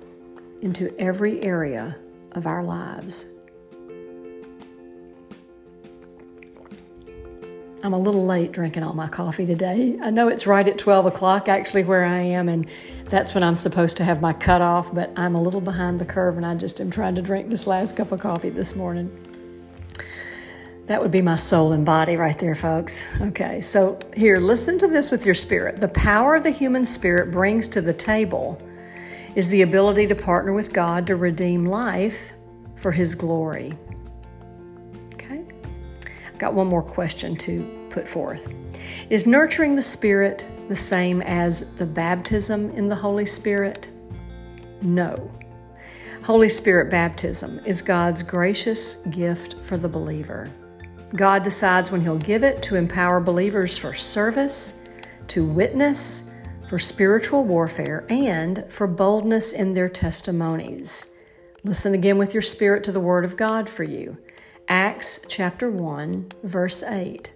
into 0.63 0.97
every 0.97 1.43
area 1.43 1.97
of 2.31 2.47
our 2.47 2.63
lives. 2.63 3.27
I'm 7.85 7.93
a 7.93 7.99
little 7.99 8.25
late 8.25 8.51
drinking 8.51 8.83
all 8.83 8.95
my 8.95 9.09
coffee 9.09 9.45
today. 9.45 9.99
I 10.03 10.09
know 10.09 10.29
it's 10.29 10.47
right 10.47 10.67
at 10.67 10.79
12 10.79 11.05
o'clock 11.05 11.49
actually 11.49 11.85
where 11.85 12.03
I 12.03 12.21
am, 12.21 12.49
and 12.49 12.67
that's 13.11 13.35
when 13.35 13.45
I'm 13.45 13.55
supposed 13.55 13.99
to 13.99 14.05
have 14.05 14.23
my 14.23 14.33
cutoff, 14.33 14.95
but 14.95 15.13
I'm 15.19 15.35
a 15.35 15.43
little 15.43 15.61
behind 15.61 15.99
the 15.99 16.07
curve 16.07 16.39
and 16.39 16.47
I 16.47 16.55
just 16.55 16.81
am 16.81 16.91
trying 16.91 17.15
to 17.17 17.21
drink 17.21 17.51
this 17.51 17.67
last 17.67 17.95
cup 17.95 18.11
of 18.11 18.21
coffee 18.21 18.49
this 18.49 18.75
morning. 18.75 19.13
That 20.87 21.03
would 21.03 21.11
be 21.11 21.21
my 21.21 21.37
soul 21.37 21.73
and 21.73 21.85
body 21.85 22.17
right 22.17 22.39
there, 22.39 22.55
folks. 22.55 23.05
Okay, 23.21 23.61
so 23.61 23.99
here, 24.17 24.41
listen 24.41 24.79
to 24.79 24.89
this 24.89 25.11
with 25.11 25.27
your 25.27 25.35
spirit. 25.35 25.83
The 25.83 25.89
power 25.89 26.41
the 26.41 26.49
human 26.49 26.87
spirit 26.87 27.31
brings 27.31 27.69
to 27.69 27.83
the 27.83 27.93
table 27.93 28.63
is 29.35 29.51
the 29.51 29.61
ability 29.61 30.07
to 30.07 30.15
partner 30.15 30.55
with 30.55 30.73
God 30.73 31.07
to 31.09 31.17
redeem 31.17 31.67
life 31.67 32.33
for 32.77 32.93
His 32.93 33.15
glory. 33.15 33.77
Got 36.45 36.53
one 36.53 36.67
more 36.67 36.83
question 36.83 37.37
to 37.37 37.89
put 37.89 38.07
forth. 38.07 38.53
Is 39.09 39.27
nurturing 39.27 39.77
the 39.77 39.83
Spirit 39.83 40.45
the 40.69 40.77
same 40.77 41.23
as 41.23 41.75
the 41.77 41.87
baptism 41.87 42.71
in 42.73 42.87
the 42.87 42.95
Holy 42.95 43.25
Spirit? 43.25 43.89
No. 44.83 45.33
Holy 46.23 46.51
Spirit 46.51 46.91
baptism 46.91 47.63
is 47.65 47.81
God's 47.81 48.23
gracious 48.23 48.97
gift 49.07 49.57
for 49.63 49.79
the 49.79 49.89
believer. 49.89 50.51
God 51.17 51.45
decides 51.45 51.91
when 51.91 52.03
He'll 52.03 52.19
give 52.19 52.45
it 52.45 52.63
to 52.65 52.77
empower 52.77 53.21
believers 53.21 53.79
for 53.79 53.95
service, 53.95 54.87
to 55.29 55.47
witness, 55.47 56.31
for 56.69 56.79
spiritual 56.79 57.45
warfare, 57.45 58.05
and 58.11 58.71
for 58.71 58.87
boldness 58.87 59.55
in 59.55 59.73
their 59.73 59.89
testimonies. 59.89 61.11
Listen 61.63 61.95
again 61.95 62.19
with 62.19 62.35
your 62.35 62.43
spirit 62.43 62.85
to 62.85 62.93
the 62.93 63.01
Word 63.01 63.25
of 63.25 63.39
God 63.39 63.71
for 63.71 63.85
you. 63.85 64.19
Acts 64.69 65.21
chapter 65.29 65.71
1, 65.71 66.33
verse 66.43 66.83
8. 66.83 67.31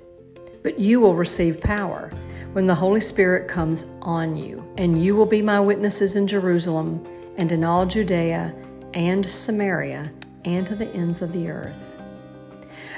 But 0.62 0.78
you 0.78 0.98
will 0.98 1.14
receive 1.14 1.60
power 1.60 2.10
when 2.52 2.66
the 2.66 2.74
Holy 2.74 3.02
Spirit 3.02 3.48
comes 3.48 3.84
on 4.00 4.34
you, 4.34 4.64
and 4.78 5.02
you 5.02 5.14
will 5.14 5.26
be 5.26 5.42
my 5.42 5.60
witnesses 5.60 6.16
in 6.16 6.26
Jerusalem 6.26 7.06
and 7.36 7.52
in 7.52 7.64
all 7.64 7.84
Judea 7.84 8.54
and 8.94 9.30
Samaria 9.30 10.10
and 10.46 10.66
to 10.66 10.74
the 10.74 10.88
ends 10.94 11.20
of 11.20 11.34
the 11.34 11.50
earth. 11.50 11.92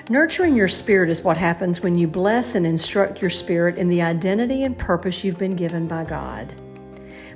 Nurturing 0.09 0.55
your 0.55 0.69
spirit 0.69 1.11
is 1.11 1.25
what 1.25 1.37
happens 1.37 1.83
when 1.83 1.97
you 1.97 2.07
bless 2.07 2.55
and 2.55 2.65
instruct 2.65 3.21
your 3.21 3.31
spirit 3.31 3.79
in 3.79 3.89
the 3.89 4.01
identity 4.01 4.63
and 4.63 4.79
purpose 4.79 5.25
you've 5.25 5.39
been 5.39 5.57
given 5.57 5.89
by 5.89 6.05
God. 6.05 6.55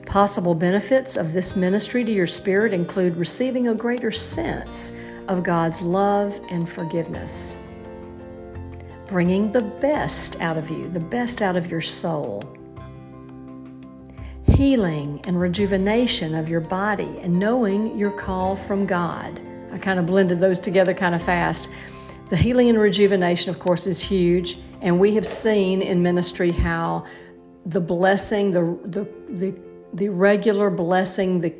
Possible 0.07 0.55
benefits 0.55 1.17
of 1.17 1.33
this 1.33 1.57
ministry 1.57 2.05
to 2.05 2.13
your 2.13 2.29
spirit 2.29 2.73
include 2.73 3.17
receiving 3.17 3.67
a 3.67 3.75
greater 3.75 4.13
sense 4.13 4.97
of 5.29 5.43
God's 5.43 5.83
love 5.83 6.39
and 6.51 6.69
forgiveness, 6.69 7.57
bringing 9.07 9.53
the 9.53 9.63
best 9.63 10.41
out 10.41 10.57
of 10.57 10.71
you, 10.71 10.89
the 10.89 11.01
best 11.01 11.43
out 11.43 11.57
of 11.57 11.71
your 11.71 11.81
soul, 11.81 12.45
healing 14.45 15.21
and 15.25 15.41
rejuvenation 15.41 16.35
of 16.35 16.49
your 16.49 16.61
body, 16.61 17.19
and 17.23 17.39
knowing 17.39 17.97
your 17.99 18.11
call 18.11 18.57
from 18.57 18.87
God. 18.87 19.41
I 19.73 19.79
kind 19.79 19.99
of 19.99 20.07
blended 20.07 20.41
those 20.41 20.59
together 20.59 20.95
kind 20.95 21.15
of 21.15 21.23
fast. 21.23 21.71
The 22.29 22.37
healing 22.37 22.69
and 22.69 22.79
rejuvenation, 22.79 23.51
of 23.51 23.59
course, 23.59 23.87
is 23.87 24.01
huge, 24.03 24.59
and 24.81 24.99
we 24.99 25.15
have 25.15 25.27
seen 25.27 25.83
in 25.83 26.03
ministry 26.03 26.51
how 26.51 27.05
the 27.67 27.81
blessing, 27.81 28.51
the 28.51 28.79
the 28.85 29.09
the, 29.29 29.55
the 29.93 30.09
regular 30.09 30.71
blessing, 30.71 31.41
the 31.41 31.55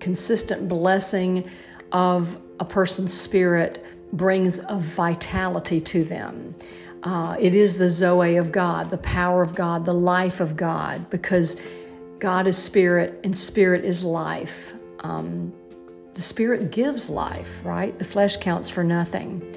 consistent 0.00 0.68
blessing 0.68 1.48
of 1.92 2.40
a 2.60 2.64
person's 2.64 3.14
spirit 3.14 3.84
brings 4.12 4.58
a 4.68 4.78
vitality 4.78 5.80
to 5.80 6.04
them. 6.04 6.54
Uh, 7.02 7.36
it 7.38 7.54
is 7.54 7.78
the 7.78 7.90
Zoe 7.90 8.36
of 8.36 8.50
God, 8.50 8.90
the 8.90 8.98
power 8.98 9.42
of 9.42 9.54
God, 9.54 9.84
the 9.84 9.94
life 9.94 10.40
of 10.40 10.56
God, 10.56 11.08
because 11.10 11.60
God 12.18 12.46
is 12.46 12.56
spirit 12.56 13.20
and 13.22 13.36
spirit 13.36 13.84
is 13.84 14.02
life. 14.02 14.72
Um, 15.00 15.52
the 16.14 16.22
spirit 16.22 16.70
gives 16.70 17.10
life, 17.10 17.60
right? 17.62 17.96
The 17.98 18.04
flesh 18.04 18.38
counts 18.38 18.70
for 18.70 18.82
nothing. 18.82 19.54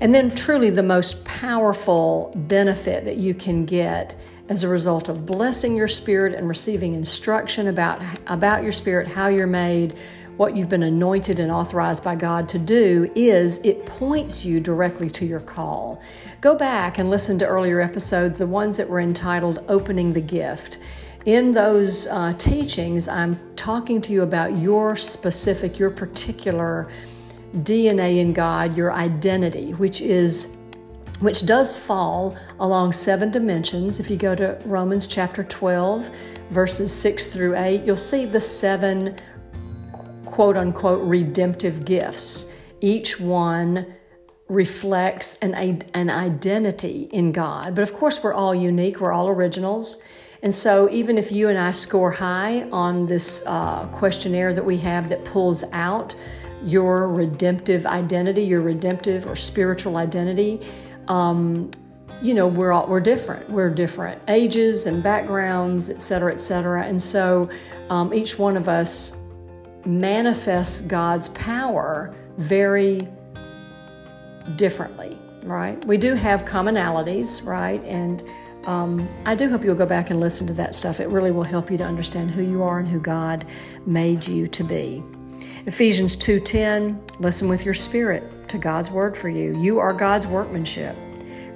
And 0.00 0.14
then, 0.14 0.34
truly, 0.34 0.70
the 0.70 0.82
most 0.82 1.24
powerful 1.24 2.32
benefit 2.34 3.04
that 3.04 3.16
you 3.16 3.34
can 3.34 3.64
get 3.66 4.18
as 4.48 4.64
a 4.64 4.68
result 4.68 5.08
of 5.08 5.26
blessing 5.26 5.76
your 5.76 5.88
spirit 5.88 6.34
and 6.34 6.48
receiving 6.48 6.94
instruction 6.94 7.66
about, 7.66 8.00
about 8.26 8.62
your 8.62 8.72
spirit, 8.72 9.06
how 9.06 9.26
you're 9.26 9.46
made, 9.46 9.98
what 10.38 10.56
you've 10.56 10.68
been 10.68 10.84
anointed 10.84 11.40
and 11.40 11.50
authorized 11.50 12.04
by 12.04 12.14
God 12.14 12.48
to 12.50 12.60
do 12.60 13.10
is 13.16 13.58
it 13.58 13.84
points 13.84 14.44
you 14.44 14.60
directly 14.60 15.10
to 15.10 15.26
your 15.26 15.40
call. 15.40 16.00
Go 16.40 16.54
back 16.54 16.98
and 16.98 17.10
listen 17.10 17.40
to 17.40 17.46
earlier 17.46 17.80
episodes, 17.80 18.38
the 18.38 18.46
ones 18.46 18.76
that 18.76 18.88
were 18.88 19.00
entitled 19.00 19.64
Opening 19.68 20.12
the 20.12 20.20
Gift. 20.20 20.78
In 21.26 21.50
those 21.50 22.06
uh, 22.06 22.34
teachings, 22.38 23.08
I'm 23.08 23.38
talking 23.56 24.00
to 24.02 24.12
you 24.12 24.22
about 24.22 24.56
your 24.56 24.94
specific, 24.94 25.76
your 25.76 25.90
particular 25.90 26.88
DNA 27.56 28.18
in 28.20 28.32
God, 28.32 28.76
your 28.76 28.92
identity, 28.92 29.72
which 29.74 30.00
is 30.00 30.54
which 31.18 31.44
does 31.46 31.76
fall 31.76 32.36
along 32.60 32.92
seven 32.92 33.32
dimensions. 33.32 33.98
If 33.98 34.08
you 34.08 34.16
go 34.16 34.36
to 34.36 34.56
Romans 34.64 35.08
chapter 35.08 35.42
12, 35.42 36.10
verses 36.50 36.94
6 36.94 37.32
through 37.32 37.56
8, 37.56 37.84
you'll 37.84 37.96
see 37.96 38.24
the 38.24 38.40
seven 38.40 39.16
quote 40.38 40.56
unquote 40.56 41.02
redemptive 41.02 41.84
gifts. 41.84 42.54
Each 42.80 43.18
one 43.18 43.92
reflects 44.46 45.36
an, 45.40 45.52
an 45.94 46.08
identity 46.08 47.08
in 47.10 47.32
God. 47.32 47.74
But 47.74 47.82
of 47.82 47.92
course, 47.92 48.22
we're 48.22 48.34
all 48.34 48.54
unique, 48.54 49.00
we're 49.00 49.10
all 49.10 49.28
originals. 49.28 50.00
And 50.44 50.54
so, 50.54 50.88
even 50.90 51.18
if 51.18 51.32
you 51.32 51.48
and 51.48 51.58
I 51.58 51.72
score 51.72 52.12
high 52.12 52.68
on 52.70 53.04
this 53.04 53.42
uh, 53.48 53.88
questionnaire 53.88 54.54
that 54.54 54.64
we 54.64 54.76
have 54.76 55.08
that 55.08 55.24
pulls 55.24 55.64
out 55.72 56.14
your 56.62 57.08
redemptive 57.08 57.84
identity, 57.84 58.42
your 58.42 58.60
redemptive 58.60 59.26
or 59.26 59.34
spiritual 59.34 59.96
identity, 59.96 60.60
um, 61.08 61.72
you 62.22 62.32
know, 62.32 62.46
we're 62.46 62.70
all 62.70 62.86
we're 62.86 63.00
different. 63.00 63.50
We're 63.50 63.70
different 63.70 64.22
ages 64.28 64.86
and 64.86 65.02
backgrounds, 65.02 65.90
et 65.90 66.00
cetera, 66.00 66.32
et 66.32 66.40
cetera. 66.40 66.84
And 66.84 67.02
so, 67.02 67.50
um, 67.90 68.14
each 68.14 68.38
one 68.38 68.56
of 68.56 68.68
us 68.68 69.27
manifests 69.84 70.80
God's 70.82 71.28
power 71.30 72.14
very 72.36 73.08
differently, 74.56 75.18
right? 75.44 75.82
We 75.84 75.96
do 75.96 76.14
have 76.14 76.44
commonalities, 76.44 77.44
right? 77.44 77.82
And 77.84 78.22
um, 78.64 79.08
I 79.24 79.34
do 79.34 79.48
hope 79.48 79.64
you'll 79.64 79.74
go 79.74 79.86
back 79.86 80.10
and 80.10 80.20
listen 80.20 80.46
to 80.48 80.52
that 80.54 80.74
stuff. 80.74 81.00
It 81.00 81.08
really 81.08 81.30
will 81.30 81.42
help 81.42 81.70
you 81.70 81.78
to 81.78 81.84
understand 81.84 82.30
who 82.30 82.42
you 82.42 82.62
are 82.62 82.78
and 82.78 82.88
who 82.88 83.00
God 83.00 83.46
made 83.86 84.26
you 84.26 84.46
to 84.48 84.64
be. 84.64 85.02
Ephesians 85.66 86.16
2:10, 86.16 86.98
listen 87.20 87.48
with 87.48 87.64
your 87.64 87.74
spirit 87.74 88.48
to 88.48 88.58
God's 88.58 88.90
word 88.90 89.16
for 89.16 89.28
you. 89.28 89.56
You 89.58 89.78
are 89.78 89.92
God's 89.92 90.26
workmanship, 90.26 90.96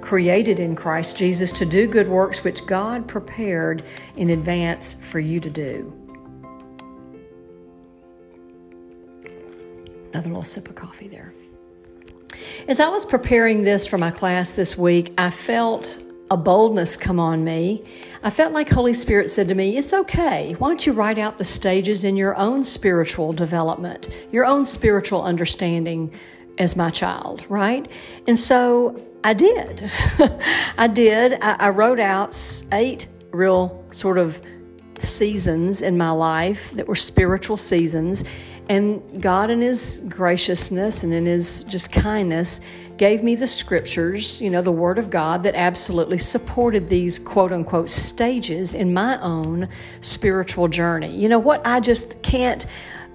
created 0.01 0.59
in 0.59 0.75
Christ 0.75 1.17
Jesus 1.17 1.51
to 1.53 1.65
do 1.65 1.87
good 1.87 2.07
works 2.07 2.43
which 2.43 2.65
God 2.65 3.07
prepared 3.07 3.83
in 4.15 4.29
advance 4.29 4.93
for 4.93 5.19
you 5.19 5.39
to 5.39 5.49
do. 5.49 6.02
Another 10.13 10.29
little 10.29 10.43
sip 10.43 10.67
of 10.67 10.75
coffee 10.75 11.07
there. 11.07 11.33
As 12.67 12.79
I 12.79 12.87
was 12.87 13.05
preparing 13.05 13.63
this 13.63 13.87
for 13.87 13.97
my 13.97 14.11
class 14.11 14.51
this 14.51 14.77
week, 14.77 15.13
I 15.17 15.29
felt 15.31 15.99
a 16.29 16.37
boldness 16.37 16.97
come 16.97 17.19
on 17.19 17.43
me. 17.43 17.83
I 18.23 18.29
felt 18.29 18.53
like 18.53 18.69
Holy 18.69 18.93
Spirit 18.93 19.31
said 19.31 19.47
to 19.47 19.55
me, 19.55 19.77
It's 19.77 19.93
okay. 19.93 20.53
Why 20.59 20.69
don't 20.69 20.85
you 20.85 20.93
write 20.93 21.17
out 21.17 21.37
the 21.37 21.45
stages 21.45 22.03
in 22.03 22.15
your 22.15 22.35
own 22.37 22.63
spiritual 22.63 23.33
development, 23.33 24.09
your 24.31 24.45
own 24.45 24.65
spiritual 24.65 25.23
understanding 25.23 26.13
as 26.57 26.75
my 26.75 26.89
child, 26.89 27.45
right? 27.49 27.87
And 28.27 28.37
so 28.37 29.03
I 29.23 29.33
did. 29.33 29.91
I 30.77 30.87
did. 30.87 31.33
I, 31.41 31.53
I 31.53 31.69
wrote 31.69 31.99
out 31.99 32.39
eight 32.71 33.07
real 33.31 33.83
sort 33.91 34.17
of 34.17 34.41
seasons 34.97 35.81
in 35.81 35.97
my 35.97 36.11
life 36.11 36.71
that 36.71 36.87
were 36.87 36.95
spiritual 36.95 37.57
seasons. 37.57 38.23
And 38.69 39.21
God, 39.21 39.49
in 39.49 39.61
His 39.61 40.05
graciousness 40.09 41.03
and 41.03 41.13
in 41.13 41.25
His 41.25 41.63
just 41.63 41.91
kindness, 41.91 42.61
gave 42.97 43.23
me 43.23 43.35
the 43.35 43.47
scriptures, 43.47 44.41
you 44.41 44.49
know, 44.49 44.61
the 44.61 44.71
Word 44.71 44.97
of 44.97 45.09
God 45.09 45.43
that 45.43 45.55
absolutely 45.55 46.19
supported 46.19 46.87
these 46.87 47.19
quote 47.19 47.51
unquote 47.51 47.89
stages 47.89 48.73
in 48.73 48.93
my 48.93 49.19
own 49.21 49.67
spiritual 50.01 50.67
journey. 50.67 51.15
You 51.15 51.29
know, 51.29 51.39
what 51.39 51.65
I 51.65 51.79
just 51.79 52.21
can't. 52.21 52.65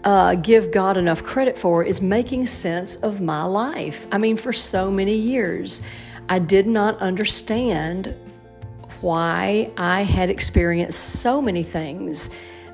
Uh, 0.04 0.36
give 0.36 0.70
God 0.70 0.96
enough 0.96 1.24
credit 1.24 1.58
for 1.58 1.82
is 1.82 2.00
making 2.00 2.46
sense 2.46 2.94
of 2.96 3.20
my 3.20 3.42
life. 3.42 4.06
I 4.12 4.18
mean, 4.18 4.36
for 4.36 4.52
so 4.52 4.92
many 4.92 5.16
years, 5.16 5.82
I 6.28 6.38
did 6.38 6.68
not 6.68 6.96
understand 7.00 8.14
why 9.00 9.72
I 9.76 10.02
had 10.02 10.30
experienced 10.30 10.98
so 11.20 11.42
many 11.42 11.64
things 11.64 12.30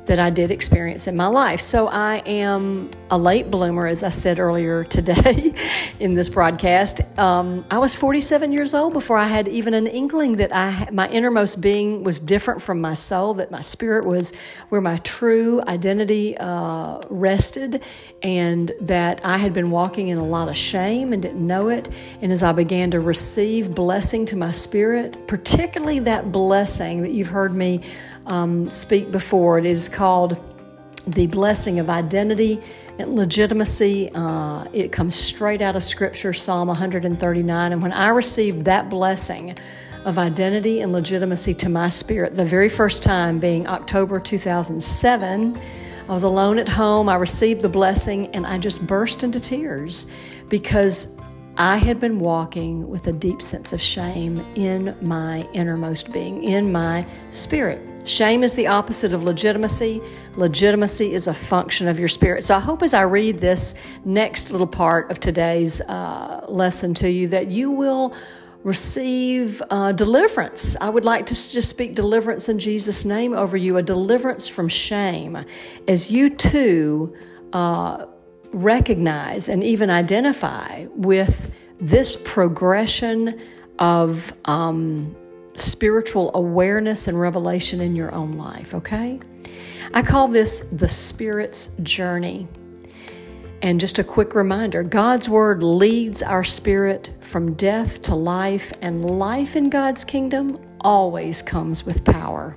that 0.07 0.19
I 0.19 0.31
did 0.31 0.51
experience 0.51 1.07
in 1.07 1.17
my 1.17 1.27
life. 1.27 1.61
So 1.61 1.89
I 1.89 2.17
am 2.27 2.91
a 3.11 3.17
late 3.17 3.51
bloomer, 3.51 3.87
as 3.87 4.03
I 4.03 4.11
said 4.11 4.39
earlier 4.39 4.85
today 4.85 5.55
in 6.01 6.15
this 6.15 6.29
broadcast. 6.29 7.01
Um, 7.19 7.65
I 7.71 7.79
was 7.79 7.95
47 7.97 8.53
years 8.53 8.75
old 8.75 8.93
before 8.93 9.17
I 9.17 9.27
had 9.27 9.49
even 9.49 9.73
an 9.73 9.87
inkling 9.87 10.37
that 10.37 10.55
I, 10.55 10.89
my 10.91 11.09
innermost 11.09 11.61
being 11.61 12.05
was 12.05 12.21
different 12.21 12.61
from 12.61 12.81
my 12.81 12.95
soul, 12.95 13.35
that 13.35 13.51
my 13.51 13.63
spirit 13.63 14.05
was 14.05 14.35
where 14.69 14.81
my 14.81 14.99
true 14.99 15.63
identity 15.67 16.37
uh, 16.37 17.01
rested, 17.09 17.83
and 18.23 18.73
that 18.81 19.25
I 19.25 19.39
had 19.39 19.53
been 19.53 19.71
walking 19.71 20.09
in 20.09 20.19
a 20.19 20.25
lot 20.25 20.49
of 20.49 20.57
shame 20.57 21.13
and 21.13 21.23
didn't 21.23 21.47
know 21.47 21.69
it. 21.69 21.89
And 22.21 22.31
as 22.33 22.43
I 22.43 22.53
began 22.53 22.91
to 22.91 23.01
receive 23.01 23.75
blessing 23.75 24.27
to 24.27 24.37
my 24.37 24.53
spirit, 24.53 25.27
particularly 25.27 26.01
that 26.01 26.33
blessing 26.33 27.03
that 27.03 27.13
you've 27.13 27.29
heard 27.29 27.55
me 27.55 27.83
um, 28.27 28.71
speak 28.71 29.11
before. 29.11 29.59
It 29.59 29.67
is 29.67 29.89
called 29.89 30.39
The 31.07 31.27
Blessing 31.27 31.79
of 31.79 31.91
Identity 31.91 32.61
and 32.99 33.15
Legitimacy. 33.15 34.11
Uh, 34.15 34.67
it 34.73 34.93
comes 34.93 35.15
straight 35.15 35.61
out 35.61 35.77
of 35.77 35.83
Scripture, 35.83 36.33
Psalm 36.33 36.69
139. 36.69 37.73
And 37.73 37.83
when 37.83 37.93
I 37.93 38.09
received 38.09 38.65
that 38.65 38.89
blessing, 38.89 39.57
of 40.05 40.19
identity 40.19 40.81
and 40.81 40.93
legitimacy 40.93 41.55
to 41.55 41.69
my 41.69 41.89
spirit. 41.89 42.35
The 42.35 42.45
very 42.45 42.69
first 42.69 43.03
time 43.03 43.39
being 43.39 43.67
October 43.67 44.21
2007. 44.21 45.61
I 46.07 46.13
was 46.13 46.23
alone 46.23 46.59
at 46.59 46.69
home. 46.69 47.09
I 47.09 47.17
received 47.17 47.63
the 47.63 47.69
blessing 47.69 48.27
and 48.29 48.47
I 48.47 48.59
just 48.59 48.87
burst 48.87 49.23
into 49.23 49.41
tears 49.41 50.11
because 50.49 51.19
I 51.57 51.79
had 51.79 52.01
been 52.01 52.19
walking 52.19 52.87
with 52.89 53.07
a 53.07 53.13
deep 53.13 53.41
sense 53.41 53.73
of 53.73 53.81
shame 53.81 54.41
in 54.55 54.95
my 55.01 55.49
innermost 55.55 56.13
being, 56.13 56.45
in 56.45 56.71
my 56.71 57.07
spirit. 57.31 57.81
Shame 58.05 58.45
is 58.45 58.55
the 58.55 58.67
opposite 58.67 59.15
of 59.15 59.23
legitimacy. 59.23 60.03
Legitimacy 60.37 61.15
is 61.15 61.27
a 61.27 61.33
function 61.33 61.89
of 61.89 61.99
your 61.99 62.09
spirit. 62.09 62.45
So 62.45 62.55
I 62.55 62.61
hope 62.61 62.83
as 62.83 62.93
I 62.93 63.03
read 63.03 63.39
this 63.39 63.75
next 64.05 64.51
little 64.51 64.67
part 64.67 65.11
of 65.11 65.21
today's 65.21 65.81
uh, 65.81 66.45
lesson 66.47 66.93
to 66.95 67.11
you 67.11 67.29
that 67.29 67.51
you 67.51 67.71
will 67.71 68.15
receive 68.63 69.63
uh, 69.71 69.93
deliverance. 69.93 70.77
I 70.83 70.91
would 70.91 71.07
like 71.07 71.25
to 71.27 71.35
just 71.35 71.71
speak 71.71 71.95
deliverance 71.95 72.51
in 72.51 72.59
Jesus' 72.59 73.07
name 73.07 73.33
over 73.33 73.57
you, 73.57 73.79
a 73.79 73.83
deliverance 73.83 74.49
from 74.49 74.69
shame, 74.69 75.43
as 75.89 76.11
you 76.11 76.29
too 76.29 77.15
uh, 77.55 78.05
recognize 78.53 79.49
and 79.49 79.65
even 79.65 79.89
identify 79.89 80.87
with 80.91 81.51
this 81.81 82.17
progression 82.23 83.41
of. 83.79 84.31
Um, 84.45 85.17
spiritual 85.55 86.31
awareness 86.35 87.09
and 87.09 87.19
revelation 87.19 87.81
in 87.81 87.97
your 87.97 88.13
own 88.13 88.33
life, 88.33 88.75
okay? 88.75 89.21
I 89.93 90.03
call 90.03 90.29
this 90.29 90.61
the 90.71 90.89
Spirit's 90.89 91.77
journey. 91.79 92.49
And 93.63 93.81
just 93.81 93.99
a 93.99 94.05
quick 94.05 94.35
reminder 94.35 94.83
God's 94.83 95.29
Word 95.29 95.63
leads 95.63 96.23
our 96.23 96.45
spirit 96.45 97.11
from 97.21 97.55
death 97.55 98.03
to 98.03 98.15
life, 98.15 98.73
and 98.83 99.05
life 99.05 99.57
in 99.57 99.71
God's 99.71 100.05
kingdom 100.05 100.59
always 100.81 101.41
comes 101.41 101.87
with 101.87 102.05
power. 102.05 102.57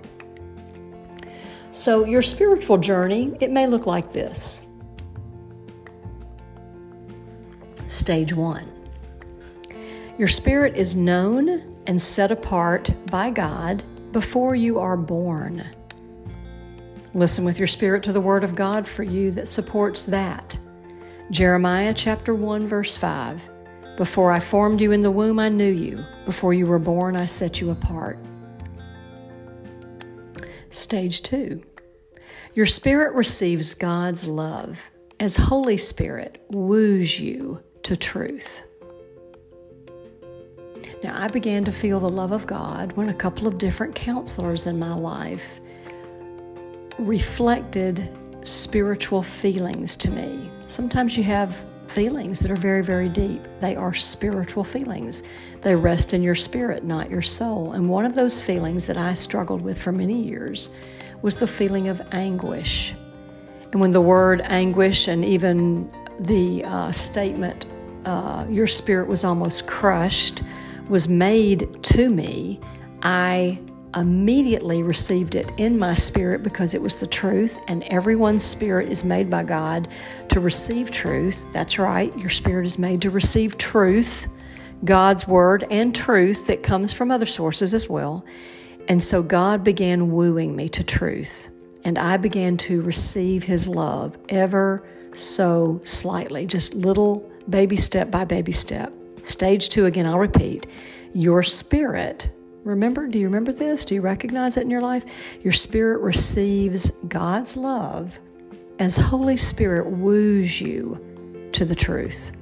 So, 1.72 2.06
your 2.06 2.22
spiritual 2.22 2.78
journey, 2.78 3.38
it 3.40 3.52
may 3.52 3.68
look 3.68 3.86
like 3.86 4.12
this. 4.12 4.66
Stage 7.88 8.34
one 8.34 8.70
Your 10.18 10.28
spirit 10.28 10.76
is 10.76 10.96
known 10.96 11.77
and 11.88 12.02
set 12.02 12.32
apart 12.32 12.92
by 13.10 13.32
God 13.32 13.84
before 14.12 14.56
you 14.56 14.78
are 14.80 14.98
born. 14.98 15.66
Listen 17.14 17.46
with 17.46 17.58
your 17.58 17.68
spirit 17.68 18.04
to 18.04 18.14
the 18.14 18.22
word 18.22 18.44
of 18.44 18.54
God 18.54 18.88
for 18.88 19.04
you 19.04 19.32
that 19.32 19.48
supports 19.48 20.04
that. 20.04 20.60
Jeremiah 21.32 21.94
chapter 21.94 22.36
1 22.36 22.68
verse 22.68 22.96
5. 22.96 23.50
Before 23.96 24.32
I 24.32 24.40
formed 24.40 24.82
you 24.82 24.92
in 24.92 25.02
the 25.02 25.10
womb 25.10 25.40
I 25.40 25.50
knew 25.50 25.72
you. 25.72 26.06
Before 26.26 26.54
you 26.54 26.68
were 26.68 26.78
born 26.78 27.16
I 27.16 27.26
set 27.26 27.60
you 27.60 27.72
apart. 27.72 28.20
Stage 30.70 31.24
2. 31.24 31.64
Your 32.54 32.66
spirit 32.66 33.14
receives 33.14 33.74
God's 33.74 34.28
love 34.28 34.92
as 35.20 35.36
Holy 35.36 35.78
Spirit 35.78 36.46
woos 36.50 37.20
you 37.20 37.64
to 37.84 37.96
truth. 37.96 38.62
Now, 41.04 41.22
I 41.22 41.28
began 41.28 41.64
to 41.66 41.72
feel 41.72 42.00
the 42.00 42.10
love 42.10 42.32
of 42.32 42.48
God 42.48 42.94
when 42.94 43.10
a 43.10 43.14
couple 43.14 43.48
of 43.48 43.58
different 43.58 43.94
counselors 43.94 44.66
in 44.66 44.80
my 44.80 44.94
life 44.94 45.60
reflected 46.98 48.10
spiritual 48.44 49.22
feelings 49.22 49.96
to 49.98 50.10
me. 50.10 50.50
Sometimes 50.66 51.16
you 51.16 51.24
have 51.24 51.64
feelings 51.88 52.40
that 52.40 52.52
are 52.52 52.56
very, 52.56 52.84
very 52.84 53.10
deep. 53.10 53.48
They 53.60 53.76
are 53.76 53.94
spiritual 53.94 54.64
feelings. 54.64 55.24
They 55.62 55.76
rest 55.76 56.14
in 56.14 56.24
your 56.24 56.36
spirit, 56.36 56.84
not 56.84 57.10
your 57.10 57.22
soul. 57.22 57.74
And 57.74 57.90
one 57.90 58.06
of 58.06 58.16
those 58.16 58.42
feelings 58.42 58.86
that 58.88 58.98
I 58.98 59.14
struggled 59.14 59.62
with 59.62 59.82
for 59.82 59.92
many 59.92 60.22
years 60.22 60.72
was 61.22 61.40
the 61.40 61.48
feeling 61.48 61.88
of 61.88 62.02
anguish. 62.12 62.94
And 63.72 63.82
when 63.82 63.92
the 63.92 64.02
word 64.02 64.42
anguish 64.46 65.08
and 65.08 65.24
even 65.26 65.92
the 66.20 66.64
uh, 66.64 66.92
statement, 66.92 67.66
uh, 68.06 68.46
your 68.50 68.68
spirit 68.68 69.08
was 69.08 69.24
almost 69.24 69.68
crushed, 69.68 70.42
was 70.90 71.08
made 71.08 71.84
to 71.84 72.10
me, 72.10 72.60
I 73.02 73.60
immediately 73.96 74.84
received 74.84 75.36
it 75.36 75.52
in 75.58 75.80
my 75.80 75.94
spirit 75.94 76.44
because 76.44 76.74
it 76.74 76.82
was 76.82 77.00
the 77.00 77.08
truth, 77.08 77.60
and 77.68 77.84
everyone's 77.84 78.44
spirit 78.44 78.90
is 78.90 79.04
made 79.04 79.30
by 79.30 79.44
God 79.44 79.88
to 80.30 80.40
receive 80.40 80.92
truth. 80.92 81.48
That's 81.52 81.80
right, 81.80 82.16
your 82.18 82.30
spirit 82.30 82.66
is 82.66 82.78
made 82.78 83.02
to 83.02 83.10
receive 83.10 83.58
truth, 83.58 84.28
God's 84.84 85.28
word, 85.28 85.66
and 85.72 85.96
truth 85.96 86.48
that 86.48 86.64
comes 86.64 86.94
from 86.94 87.12
other 87.12 87.26
sources 87.26 87.74
as 87.74 87.90
well. 87.90 88.24
And 88.88 89.02
so 89.02 89.24
God 89.24 89.64
began 89.64 90.12
wooing 90.12 90.56
me 90.56 90.70
to 90.70 90.84
truth, 90.84 91.50
and 91.84 91.98
I 91.98 92.18
began 92.18 92.58
to 92.58 92.82
receive 92.82 93.44
His 93.44 93.68
love 93.68 94.18
ever 94.30 94.88
so 95.14 95.82
slightly, 95.84 96.46
just 96.46 96.74
little 96.74 97.30
baby 97.50 97.78
step 97.78 98.12
by 98.12 98.26
baby 98.26 98.52
step. 98.52 98.94
Stage 99.24 99.70
two, 99.70 99.86
again, 99.86 100.06
I'll 100.06 100.20
repeat 100.20 100.68
your 101.14 101.44
spirit 101.44 102.30
Remember, 102.68 103.08
do 103.08 103.18
you 103.18 103.28
remember 103.28 103.54
this? 103.54 103.86
Do 103.86 103.96
you 103.96 104.02
recognize 104.02 104.58
it 104.58 104.64
in 104.64 104.70
your 104.70 104.82
life? 104.82 105.06
Your 105.42 105.54
spirit 105.54 106.00
receives 106.00 106.92
God's 107.08 107.56
love 107.56 108.20
as 108.78 108.98
Holy 108.98 109.38
Spirit 109.38 109.88
woos 109.88 110.60
you 110.60 111.50
to 111.54 111.64
the 111.64 111.76
truth. 111.76 112.34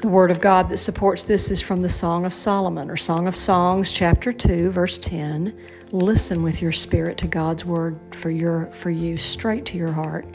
The 0.00 0.08
word 0.08 0.32
of 0.32 0.40
God 0.40 0.68
that 0.70 0.78
supports 0.78 1.22
this 1.22 1.52
is 1.52 1.62
from 1.62 1.80
the 1.80 1.88
Song 1.88 2.24
of 2.24 2.34
Solomon 2.34 2.90
or 2.90 2.96
Song 2.96 3.28
of 3.28 3.36
Songs, 3.36 3.92
chapter 3.92 4.32
2, 4.32 4.70
verse 4.70 4.98
10. 4.98 5.56
Listen 5.92 6.42
with 6.42 6.60
your 6.60 6.72
spirit 6.72 7.18
to 7.18 7.28
God's 7.28 7.64
word 7.64 8.00
for 8.10 8.30
your 8.30 8.66
for 8.72 8.90
you 8.90 9.16
straight 9.16 9.64
to 9.66 9.78
your 9.78 9.92
heart. 9.92 10.26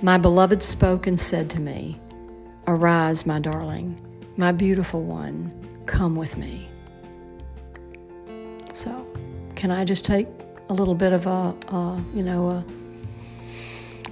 My 0.00 0.16
beloved 0.16 0.62
spoke 0.62 1.06
and 1.06 1.20
said 1.20 1.50
to 1.50 1.60
me, 1.60 2.00
Arise, 2.70 3.26
my 3.26 3.40
darling, 3.40 4.00
my 4.36 4.52
beautiful 4.52 5.02
one, 5.02 5.52
come 5.86 6.14
with 6.14 6.36
me. 6.36 6.68
So, 8.72 9.04
can 9.56 9.72
I 9.72 9.84
just 9.84 10.04
take 10.04 10.28
a 10.68 10.72
little 10.72 10.94
bit 10.94 11.12
of 11.12 11.26
a, 11.26 11.52
a 11.66 12.04
you 12.14 12.22
know, 12.22 12.48
a 12.48 12.64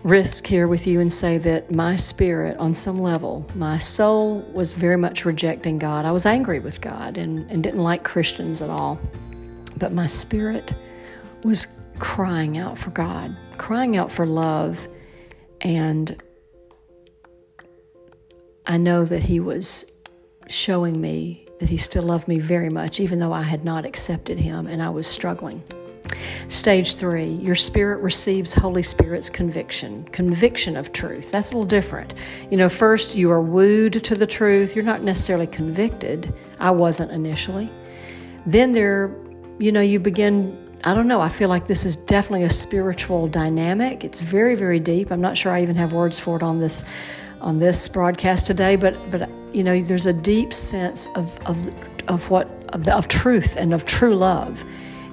risk 0.03 0.45
here 0.45 0.67
with 0.67 0.89
you 0.89 0.99
and 0.99 1.13
say 1.13 1.39
that 1.39 1.71
my 1.71 1.95
spirit, 1.95 2.57
on 2.57 2.75
some 2.75 3.01
level, 3.01 3.47
my 3.55 3.79
soul 3.79 4.41
was 4.53 4.73
very 4.73 4.97
much 4.97 5.25
rejecting 5.25 5.79
God. 5.79 6.05
I 6.05 6.11
was 6.11 6.27
angry 6.27 6.59
with 6.59 6.81
God 6.81 7.17
and, 7.17 7.49
and 7.53 7.63
didn't 7.63 7.85
like 7.85 8.03
Christians 8.03 8.61
at 8.61 8.71
all. 8.71 8.99
But 9.77 9.93
my 9.93 10.07
spirit 10.07 10.75
was 11.45 11.69
crying 12.01 12.59
out 12.59 12.77
for 12.77 12.91
God, 12.91 13.37
crying 13.57 13.97
out 13.97 14.11
for 14.11 14.27
love. 14.27 14.89
And 15.61 16.21
I 18.69 18.77
know 18.77 19.05
that 19.05 19.23
He 19.23 19.41
was 19.41 19.91
showing 20.49 21.01
me 21.01 21.47
that 21.59 21.69
he 21.69 21.77
still 21.77 22.05
loved 22.05 22.29
me 22.29 22.39
very 22.39 22.69
much, 22.69 23.01
even 23.01 23.19
though 23.19 23.33
I 23.33 23.43
had 23.43 23.65
not 23.65 23.85
accepted 23.85 24.39
him 24.39 24.67
and 24.67 24.83
I 24.83 24.91
was 24.91 25.07
struggling. 25.07 25.63
Stage 26.49 26.95
three, 26.95 27.29
your 27.33 27.55
spirit 27.55 28.01
receives 28.01 28.55
Holy 28.55 28.83
Spirit's 28.83 29.29
conviction, 29.29 30.05
conviction 30.05 30.77
of 30.77 30.93
truth. 30.93 31.31
That's 31.31 31.51
a 31.51 31.55
little 31.55 31.67
different. 31.67 32.15
You 32.51 32.57
know, 32.57 32.69
first 32.69 33.15
you 33.15 33.31
are 33.31 33.43
wooed 33.43 34.03
to 34.05 34.15
the 34.15 34.27
truth. 34.27 34.75
You're 34.75 34.85
not 34.85 35.03
necessarily 35.03 35.47
convicted. 35.47 36.33
I 36.59 36.71
wasn't 36.71 37.11
initially. 37.11 37.71
Then 38.47 38.73
there, 38.73 39.15
you 39.59 39.73
know, 39.73 39.83
you 39.83 40.01
begin, 40.01 40.57
I 40.85 40.95
don't 40.95 41.09
know, 41.09 41.21
I 41.21 41.29
feel 41.29 41.51
like 41.51 41.67
this 41.67 41.85
is 41.85 41.97
definitely 41.97 42.45
a 42.45 42.51
spiritual 42.51 43.27
dynamic. 43.27 44.05
It's 44.05 44.21
very, 44.21 44.55
very 44.55 44.81
deep. 44.81 45.11
I'm 45.11 45.21
not 45.21 45.37
sure 45.37 45.53
I 45.53 45.63
even 45.63 45.77
have 45.77 45.93
words 45.93 46.19
for 46.19 46.37
it 46.37 46.43
on 46.43 46.59
this 46.59 46.85
on 47.41 47.59
this 47.59 47.89
broadcast 47.89 48.47
today, 48.47 48.77
but 48.77 49.11
but 49.11 49.29
you 49.53 49.65
know, 49.65 49.81
there's 49.81 50.07
a 50.07 50.13
deep 50.13 50.53
sense 50.53 51.07
of 51.17 51.39
of 51.47 51.69
of 52.09 52.31
what 52.31 52.49
of, 52.73 52.85
the, 52.85 52.95
of 52.95 53.09
truth 53.09 53.57
and 53.57 53.73
of 53.73 53.87
true 53.87 54.15
love, 54.15 54.65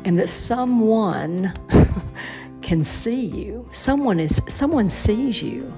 and 0.04 0.18
that 0.18 0.28
someone 0.28 1.54
can 2.62 2.84
see 2.84 3.26
you. 3.26 3.68
Someone 3.72 4.20
is 4.20 4.42
someone 4.48 4.90
sees 4.90 5.42
you, 5.42 5.72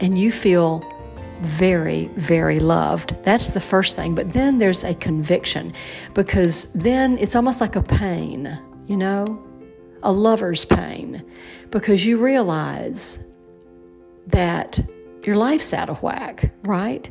and 0.00 0.18
you 0.18 0.30
feel 0.30 0.84
very, 1.40 2.06
very 2.16 2.58
loved. 2.58 3.14
That's 3.22 3.48
the 3.48 3.60
first 3.60 3.96
thing. 3.96 4.14
But 4.14 4.32
then 4.32 4.58
there's 4.58 4.84
a 4.84 4.94
conviction 4.94 5.72
because 6.14 6.72
then 6.72 7.16
it's 7.18 7.36
almost 7.36 7.60
like 7.60 7.76
a 7.76 7.82
pain, 7.82 8.58
you 8.86 8.96
know, 8.96 9.40
a 10.02 10.12
lover's 10.12 10.64
pain, 10.64 11.24
because 11.70 12.04
you 12.04 12.18
realize 12.18 13.32
that 14.26 14.80
your 15.28 15.36
life's 15.36 15.74
out 15.74 15.90
of 15.90 16.02
whack, 16.02 16.50
right? 16.62 17.06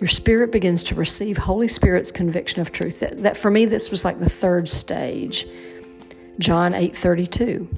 Your 0.00 0.08
spirit 0.08 0.50
begins 0.50 0.82
to 0.84 0.94
receive 0.94 1.36
Holy 1.36 1.68
Spirit's 1.68 2.10
conviction 2.10 2.62
of 2.62 2.72
truth. 2.72 3.00
That, 3.00 3.22
that 3.22 3.36
for 3.36 3.50
me, 3.50 3.66
this 3.66 3.90
was 3.90 4.02
like 4.02 4.18
the 4.18 4.30
third 4.30 4.66
stage. 4.66 5.46
John 6.38 6.72
8 6.72 6.96
32 6.96 7.68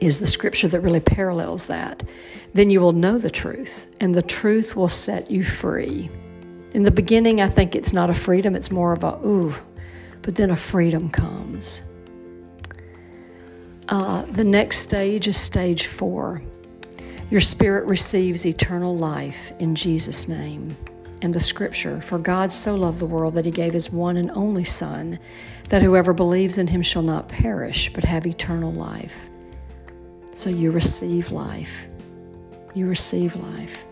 is 0.00 0.20
the 0.20 0.28
scripture 0.28 0.68
that 0.68 0.78
really 0.82 1.00
parallels 1.00 1.66
that. 1.66 2.04
Then 2.54 2.70
you 2.70 2.80
will 2.80 2.92
know 2.92 3.18
the 3.18 3.28
truth, 3.28 3.88
and 3.98 4.14
the 4.14 4.22
truth 4.22 4.76
will 4.76 4.88
set 4.88 5.32
you 5.32 5.42
free. 5.42 6.08
In 6.72 6.84
the 6.84 6.92
beginning, 6.92 7.40
I 7.40 7.48
think 7.48 7.74
it's 7.74 7.92
not 7.92 8.08
a 8.08 8.14
freedom, 8.14 8.54
it's 8.54 8.70
more 8.70 8.92
of 8.92 9.02
a, 9.02 9.18
ooh, 9.26 9.52
but 10.22 10.36
then 10.36 10.50
a 10.50 10.56
freedom 10.56 11.10
comes. 11.10 11.82
Uh, 13.88 14.22
the 14.26 14.44
next 14.44 14.76
stage 14.76 15.26
is 15.26 15.36
stage 15.36 15.88
four. 15.88 16.40
Your 17.32 17.40
spirit 17.40 17.86
receives 17.86 18.44
eternal 18.44 18.94
life 18.94 19.54
in 19.58 19.74
Jesus' 19.74 20.28
name. 20.28 20.76
And 21.22 21.32
the 21.32 21.40
scripture, 21.40 21.98
for 22.02 22.18
God 22.18 22.52
so 22.52 22.74
loved 22.74 22.98
the 22.98 23.06
world 23.06 23.32
that 23.32 23.46
he 23.46 23.50
gave 23.50 23.72
his 23.72 23.90
one 23.90 24.18
and 24.18 24.30
only 24.32 24.64
Son, 24.64 25.18
that 25.70 25.80
whoever 25.80 26.12
believes 26.12 26.58
in 26.58 26.66
him 26.66 26.82
shall 26.82 27.00
not 27.00 27.28
perish, 27.28 27.90
but 27.94 28.04
have 28.04 28.26
eternal 28.26 28.70
life. 28.70 29.30
So 30.32 30.50
you 30.50 30.72
receive 30.72 31.32
life. 31.32 31.86
You 32.74 32.86
receive 32.86 33.34
life. 33.34 33.86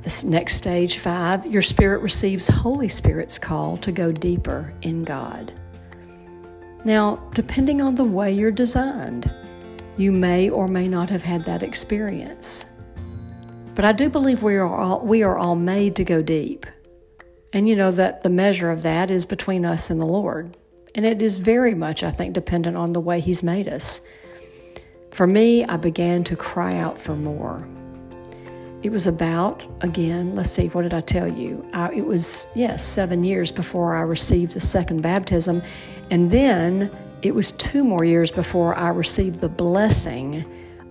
This 0.00 0.24
next 0.24 0.54
stage, 0.54 0.96
five, 0.96 1.44
your 1.44 1.60
spirit 1.60 2.00
receives 2.00 2.46
Holy 2.46 2.88
Spirit's 2.88 3.38
call 3.38 3.76
to 3.76 3.92
go 3.92 4.12
deeper 4.12 4.72
in 4.80 5.04
God. 5.04 5.52
Now, 6.86 7.16
depending 7.34 7.82
on 7.82 7.96
the 7.96 8.04
way 8.04 8.32
you're 8.32 8.50
designed, 8.50 9.30
you 9.98 10.12
may 10.12 10.48
or 10.48 10.68
may 10.68 10.88
not 10.88 11.10
have 11.10 11.22
had 11.22 11.44
that 11.44 11.62
experience. 11.62 12.66
But 13.74 13.84
I 13.84 13.92
do 13.92 14.08
believe 14.08 14.42
we 14.42 14.54
are 14.54 14.66
all, 14.66 15.00
we 15.00 15.22
are 15.22 15.36
all 15.36 15.56
made 15.56 15.96
to 15.96 16.04
go 16.04 16.22
deep. 16.22 16.64
And 17.52 17.68
you 17.68 17.76
know 17.76 17.90
that 17.90 18.22
the 18.22 18.28
measure 18.28 18.70
of 18.70 18.82
that 18.82 19.10
is 19.10 19.26
between 19.26 19.64
us 19.64 19.90
and 19.90 20.00
the 20.00 20.06
Lord. 20.06 20.56
And 20.94 21.04
it 21.04 21.20
is 21.20 21.36
very 21.36 21.74
much, 21.74 22.02
I 22.02 22.10
think, 22.10 22.34
dependent 22.34 22.76
on 22.76 22.92
the 22.92 23.00
way 23.00 23.20
He's 23.20 23.42
made 23.42 23.68
us. 23.68 24.00
For 25.10 25.26
me, 25.26 25.64
I 25.64 25.76
began 25.76 26.24
to 26.24 26.36
cry 26.36 26.76
out 26.76 27.00
for 27.00 27.16
more. 27.16 27.66
It 28.82 28.90
was 28.90 29.06
about, 29.06 29.66
again, 29.80 30.36
let's 30.36 30.50
see, 30.50 30.68
what 30.68 30.82
did 30.82 30.94
I 30.94 31.00
tell 31.00 31.26
you? 31.26 31.68
I, 31.72 31.92
it 31.92 32.06
was, 32.06 32.46
yes, 32.54 32.84
seven 32.84 33.24
years 33.24 33.50
before 33.50 33.96
I 33.96 34.02
received 34.02 34.52
the 34.52 34.60
second 34.60 35.02
baptism. 35.02 35.62
And 36.10 36.30
then 36.30 36.90
it 37.22 37.34
was 37.34 37.52
two 37.52 37.84
more 37.84 38.04
years 38.04 38.30
before 38.30 38.76
I 38.76 38.88
received 38.88 39.40
the 39.40 39.48
blessing 39.48 40.44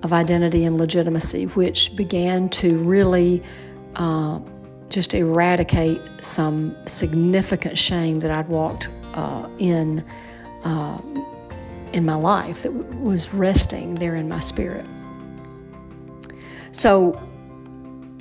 of 0.04 0.13
identity 0.13 0.66
and 0.66 0.78
legitimacy, 0.78 1.46
which 1.46 1.96
began 1.96 2.50
to 2.50 2.78
really 2.78 3.42
uh, 3.96 4.40
just 4.90 5.13
eradicate 5.13 6.02
some 6.22 6.76
significant 6.86 7.78
shame 7.78 8.20
that 8.20 8.32
I'd 8.32 8.48
walked 8.48 8.90
uh, 9.13 9.50
in 9.58 10.06
uh, 10.63 11.02
in 11.94 12.06
my 12.06 12.16
life 12.16 12.63
that 12.63 12.74
was 12.74 13.34
resting 13.34 13.96
there 13.96 14.16
in 14.16 14.28
my 14.28 14.40
spirit. 14.40 14.86
So 16.72 17.20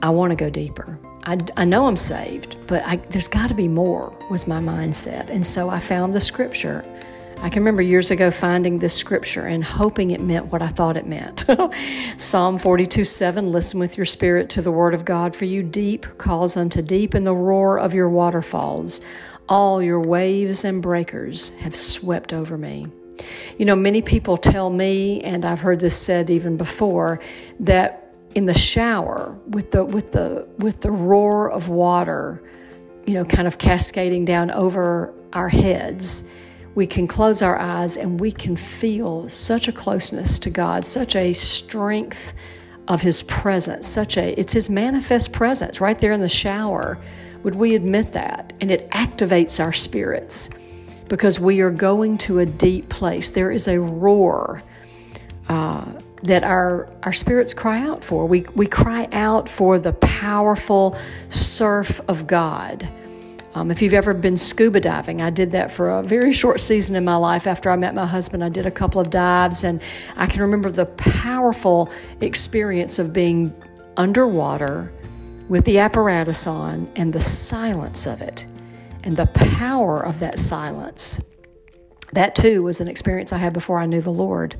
I 0.02 0.10
want 0.10 0.30
to 0.30 0.36
go 0.36 0.48
deeper. 0.48 0.98
I, 1.24 1.38
I 1.56 1.64
know 1.64 1.86
I'm 1.86 1.96
saved, 1.96 2.56
but 2.68 2.84
I, 2.84 2.96
there's 2.96 3.26
got 3.26 3.48
to 3.48 3.54
be 3.54 3.66
more, 3.66 4.16
was 4.30 4.46
my 4.46 4.60
mindset. 4.60 5.28
And 5.28 5.44
so 5.44 5.68
I 5.68 5.80
found 5.80 6.14
the 6.14 6.20
scripture 6.20 6.84
I 7.42 7.50
can 7.50 7.60
remember 7.60 7.82
years 7.82 8.10
ago 8.10 8.30
finding 8.30 8.78
this 8.78 8.94
scripture 8.94 9.46
and 9.46 9.62
hoping 9.62 10.10
it 10.10 10.20
meant 10.20 10.46
what 10.46 10.62
I 10.62 10.68
thought 10.68 10.96
it 10.96 11.06
meant. 11.06 11.44
Psalm 12.16 12.58
42 12.58 13.04
7 13.04 13.52
Listen 13.52 13.78
with 13.78 13.96
your 13.98 14.06
spirit 14.06 14.48
to 14.50 14.62
the 14.62 14.72
word 14.72 14.94
of 14.94 15.04
God, 15.04 15.36
for 15.36 15.44
you 15.44 15.62
deep 15.62 16.06
calls 16.18 16.56
unto 16.56 16.80
deep, 16.80 17.14
and 17.14 17.26
the 17.26 17.34
roar 17.34 17.78
of 17.78 17.94
your 17.94 18.08
waterfalls. 18.08 19.02
All 19.48 19.82
your 19.82 20.00
waves 20.00 20.64
and 20.64 20.82
breakers 20.82 21.50
have 21.60 21.76
swept 21.76 22.32
over 22.32 22.56
me. 22.56 22.88
You 23.58 23.66
know, 23.66 23.76
many 23.76 24.02
people 24.02 24.38
tell 24.38 24.70
me, 24.70 25.20
and 25.20 25.44
I've 25.44 25.60
heard 25.60 25.80
this 25.80 25.96
said 25.96 26.30
even 26.30 26.56
before, 26.56 27.20
that 27.60 28.14
in 28.34 28.46
the 28.46 28.58
shower 28.58 29.38
with 29.46 29.70
the 29.70 29.84
with 29.84 30.12
the 30.12 30.48
with 30.58 30.80
the 30.80 30.90
roar 30.90 31.50
of 31.50 31.68
water, 31.68 32.42
you 33.06 33.14
know, 33.14 33.24
kind 33.24 33.46
of 33.46 33.58
cascading 33.58 34.24
down 34.24 34.50
over 34.50 35.12
our 35.32 35.48
heads, 35.48 36.24
we 36.76 36.86
can 36.86 37.08
close 37.08 37.40
our 37.40 37.58
eyes 37.58 37.96
and 37.96 38.20
we 38.20 38.30
can 38.30 38.54
feel 38.54 39.28
such 39.30 39.66
a 39.66 39.72
closeness 39.72 40.38
to 40.38 40.50
God, 40.50 40.84
such 40.84 41.16
a 41.16 41.32
strength 41.32 42.34
of 42.86 43.00
his 43.00 43.22
presence, 43.24 43.88
such 43.88 44.18
a 44.18 44.38
it's 44.38 44.52
his 44.52 44.68
manifest 44.68 45.32
presence 45.32 45.80
right 45.80 45.98
there 45.98 46.12
in 46.12 46.20
the 46.20 46.28
shower. 46.28 46.98
Would 47.42 47.54
we 47.54 47.74
admit 47.74 48.12
that? 48.12 48.52
And 48.60 48.70
it 48.70 48.90
activates 48.90 49.58
our 49.58 49.72
spirits 49.72 50.50
because 51.08 51.40
we 51.40 51.60
are 51.62 51.70
going 51.70 52.18
to 52.18 52.40
a 52.40 52.46
deep 52.46 52.90
place. 52.90 53.30
There 53.30 53.50
is 53.50 53.68
a 53.68 53.80
roar 53.80 54.62
uh, 55.48 55.86
that 56.24 56.44
our, 56.44 56.90
our 57.04 57.12
spirits 57.12 57.54
cry 57.54 57.80
out 57.80 58.04
for. 58.04 58.26
We, 58.26 58.42
we 58.54 58.66
cry 58.66 59.08
out 59.12 59.48
for 59.48 59.78
the 59.78 59.94
powerful 59.94 60.98
surf 61.30 62.02
of 62.06 62.26
God. 62.26 62.86
Um, 63.56 63.70
if 63.70 63.80
you've 63.80 63.94
ever 63.94 64.12
been 64.12 64.36
scuba 64.36 64.80
diving, 64.80 65.22
I 65.22 65.30
did 65.30 65.52
that 65.52 65.70
for 65.70 65.88
a 65.88 66.02
very 66.02 66.30
short 66.30 66.60
season 66.60 66.94
in 66.94 67.06
my 67.06 67.16
life. 67.16 67.46
After 67.46 67.70
I 67.70 67.76
met 67.76 67.94
my 67.94 68.04
husband, 68.04 68.44
I 68.44 68.50
did 68.50 68.66
a 68.66 68.70
couple 68.70 69.00
of 69.00 69.08
dives, 69.08 69.64
and 69.64 69.80
I 70.14 70.26
can 70.26 70.42
remember 70.42 70.70
the 70.70 70.84
powerful 70.84 71.90
experience 72.20 72.98
of 72.98 73.14
being 73.14 73.54
underwater 73.96 74.92
with 75.48 75.64
the 75.64 75.78
apparatus 75.78 76.46
on 76.46 76.92
and 76.96 77.14
the 77.14 77.20
silence 77.22 78.06
of 78.06 78.20
it 78.20 78.44
and 79.04 79.16
the 79.16 79.26
power 79.28 80.04
of 80.04 80.18
that 80.18 80.38
silence. 80.38 81.26
That 82.12 82.34
too 82.34 82.62
was 82.62 82.82
an 82.82 82.88
experience 82.88 83.32
I 83.32 83.38
had 83.38 83.54
before 83.54 83.78
I 83.78 83.86
knew 83.86 84.02
the 84.02 84.10
Lord. 84.10 84.54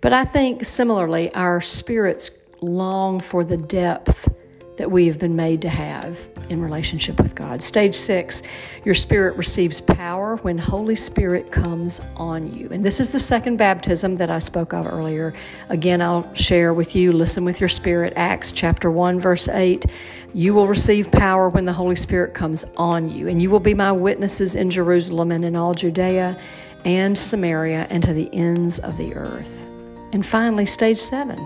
But 0.00 0.12
I 0.12 0.24
think 0.24 0.64
similarly, 0.64 1.34
our 1.34 1.60
spirits 1.60 2.30
long 2.60 3.18
for 3.18 3.42
the 3.42 3.56
depth 3.56 4.32
that 4.76 4.88
we 4.88 5.08
have 5.08 5.18
been 5.18 5.34
made 5.34 5.62
to 5.62 5.68
have 5.68 6.28
in 6.50 6.60
relationship 6.60 7.18
with 7.18 7.34
God. 7.34 7.62
Stage 7.62 7.94
six, 7.94 8.42
your 8.84 8.94
spirit 8.94 9.36
receives 9.36 9.80
power 9.80 10.36
when 10.36 10.58
Holy 10.58 10.96
Spirit 10.96 11.52
comes 11.52 12.00
on 12.16 12.52
you. 12.52 12.68
And 12.70 12.84
this 12.84 13.00
is 13.00 13.12
the 13.12 13.18
second 13.18 13.56
baptism 13.56 14.16
that 14.16 14.30
I 14.30 14.38
spoke 14.38 14.72
of 14.72 14.86
earlier. 14.86 15.34
Again, 15.68 16.00
I'll 16.00 16.32
share 16.34 16.74
with 16.74 16.94
you, 16.96 17.12
listen 17.12 17.44
with 17.44 17.60
your 17.60 17.68
spirit, 17.68 18.12
Acts 18.16 18.52
chapter 18.52 18.90
1, 18.90 19.20
verse 19.20 19.48
8. 19.48 19.86
You 20.34 20.54
will 20.54 20.66
receive 20.66 21.10
power 21.10 21.48
when 21.48 21.64
the 21.64 21.72
Holy 21.72 21.96
Spirit 21.96 22.34
comes 22.34 22.64
on 22.76 23.08
you, 23.08 23.28
and 23.28 23.40
you 23.40 23.50
will 23.50 23.60
be 23.60 23.74
my 23.74 23.92
witnesses 23.92 24.54
in 24.54 24.70
Jerusalem 24.70 25.32
and 25.32 25.44
in 25.44 25.56
all 25.56 25.74
Judea 25.74 26.38
and 26.84 27.18
Samaria 27.18 27.86
and 27.90 28.02
to 28.02 28.12
the 28.12 28.32
ends 28.32 28.78
of 28.78 28.96
the 28.96 29.14
earth. 29.14 29.66
And 30.12 30.24
finally, 30.24 30.66
stage 30.66 30.98
seven. 30.98 31.38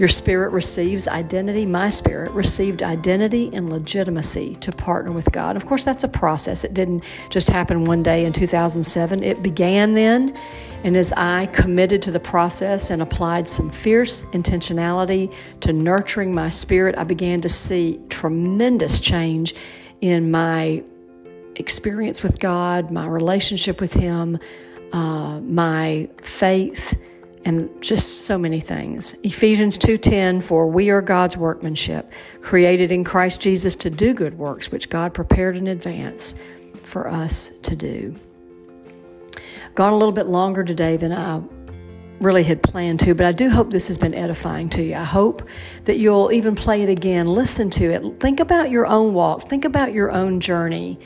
Your 0.00 0.08
spirit 0.08 0.54
receives 0.54 1.06
identity. 1.06 1.66
My 1.66 1.90
spirit 1.90 2.32
received 2.32 2.82
identity 2.82 3.50
and 3.52 3.68
legitimacy 3.68 4.54
to 4.62 4.72
partner 4.72 5.12
with 5.12 5.30
God. 5.30 5.56
Of 5.56 5.66
course, 5.66 5.84
that's 5.84 6.04
a 6.04 6.08
process. 6.08 6.64
It 6.64 6.72
didn't 6.72 7.04
just 7.28 7.50
happen 7.50 7.84
one 7.84 8.02
day 8.02 8.24
in 8.24 8.32
2007. 8.32 9.22
It 9.22 9.42
began 9.42 9.92
then. 9.92 10.34
And 10.84 10.96
as 10.96 11.12
I 11.18 11.50
committed 11.52 12.00
to 12.00 12.12
the 12.12 12.18
process 12.18 12.88
and 12.88 13.02
applied 13.02 13.46
some 13.46 13.68
fierce 13.68 14.24
intentionality 14.24 15.34
to 15.60 15.74
nurturing 15.74 16.34
my 16.34 16.48
spirit, 16.48 16.96
I 16.96 17.04
began 17.04 17.42
to 17.42 17.50
see 17.50 18.00
tremendous 18.08 19.00
change 19.00 19.54
in 20.00 20.30
my 20.30 20.82
experience 21.56 22.22
with 22.22 22.38
God, 22.40 22.90
my 22.90 23.06
relationship 23.06 23.82
with 23.82 23.92
Him, 23.92 24.38
uh, 24.94 25.40
my 25.40 26.08
faith 26.22 26.96
and 27.44 27.70
just 27.80 28.22
so 28.22 28.36
many 28.38 28.60
things. 28.60 29.14
Ephesians 29.22 29.78
2:10 29.78 30.40
for 30.40 30.66
we 30.66 30.90
are 30.90 31.02
God's 31.02 31.36
workmanship, 31.36 32.12
created 32.40 32.92
in 32.92 33.04
Christ 33.04 33.40
Jesus 33.40 33.76
to 33.76 33.90
do 33.90 34.14
good 34.14 34.38
works 34.38 34.70
which 34.70 34.90
God 34.90 35.14
prepared 35.14 35.56
in 35.56 35.66
advance 35.66 36.34
for 36.82 37.08
us 37.08 37.50
to 37.62 37.76
do. 37.76 38.14
Gone 39.74 39.92
a 39.92 39.96
little 39.96 40.12
bit 40.12 40.26
longer 40.26 40.64
today 40.64 40.96
than 40.96 41.12
I 41.12 41.40
really 42.20 42.42
had 42.42 42.62
planned 42.62 43.00
to, 43.00 43.14
but 43.14 43.24
I 43.24 43.32
do 43.32 43.48
hope 43.48 43.70
this 43.70 43.88
has 43.88 43.96
been 43.96 44.14
edifying 44.14 44.68
to 44.70 44.82
you. 44.82 44.94
I 44.94 45.04
hope 45.04 45.48
that 45.84 45.98
you'll 45.98 46.30
even 46.32 46.54
play 46.54 46.82
it 46.82 46.88
again, 46.90 47.26
listen 47.26 47.70
to 47.70 47.90
it, 47.90 48.18
think 48.18 48.40
about 48.40 48.70
your 48.70 48.86
own 48.86 49.14
walk, 49.14 49.42
think 49.42 49.64
about 49.64 49.94
your 49.94 50.10
own 50.10 50.40
journey. 50.40 50.98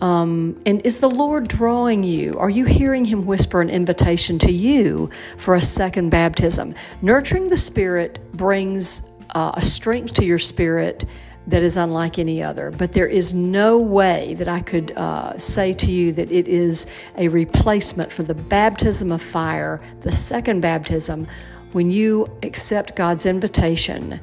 Um, 0.00 0.60
and 0.64 0.80
is 0.86 0.98
the 0.98 1.10
Lord 1.10 1.48
drawing 1.48 2.04
you? 2.04 2.38
Are 2.38 2.50
you 2.50 2.64
hearing 2.64 3.04
Him 3.04 3.26
whisper 3.26 3.60
an 3.60 3.70
invitation 3.70 4.38
to 4.40 4.52
you 4.52 5.10
for 5.36 5.54
a 5.54 5.60
second 5.60 6.10
baptism? 6.10 6.74
Nurturing 7.02 7.48
the 7.48 7.58
Spirit 7.58 8.20
brings 8.32 9.02
uh, 9.34 9.52
a 9.54 9.62
strength 9.62 10.14
to 10.14 10.24
your 10.24 10.38
spirit 10.38 11.04
that 11.48 11.62
is 11.62 11.76
unlike 11.76 12.18
any 12.18 12.42
other. 12.42 12.70
But 12.70 12.92
there 12.92 13.06
is 13.06 13.32
no 13.32 13.78
way 13.78 14.34
that 14.34 14.48
I 14.48 14.60
could 14.60 14.92
uh, 14.92 15.36
say 15.38 15.72
to 15.74 15.90
you 15.90 16.12
that 16.12 16.30
it 16.30 16.46
is 16.46 16.86
a 17.16 17.28
replacement 17.28 18.12
for 18.12 18.22
the 18.22 18.34
baptism 18.34 19.10
of 19.10 19.22
fire, 19.22 19.80
the 20.02 20.12
second 20.12 20.60
baptism, 20.60 21.26
when 21.72 21.90
you 21.90 22.30
accept 22.42 22.96
God's 22.96 23.26
invitation. 23.26 24.20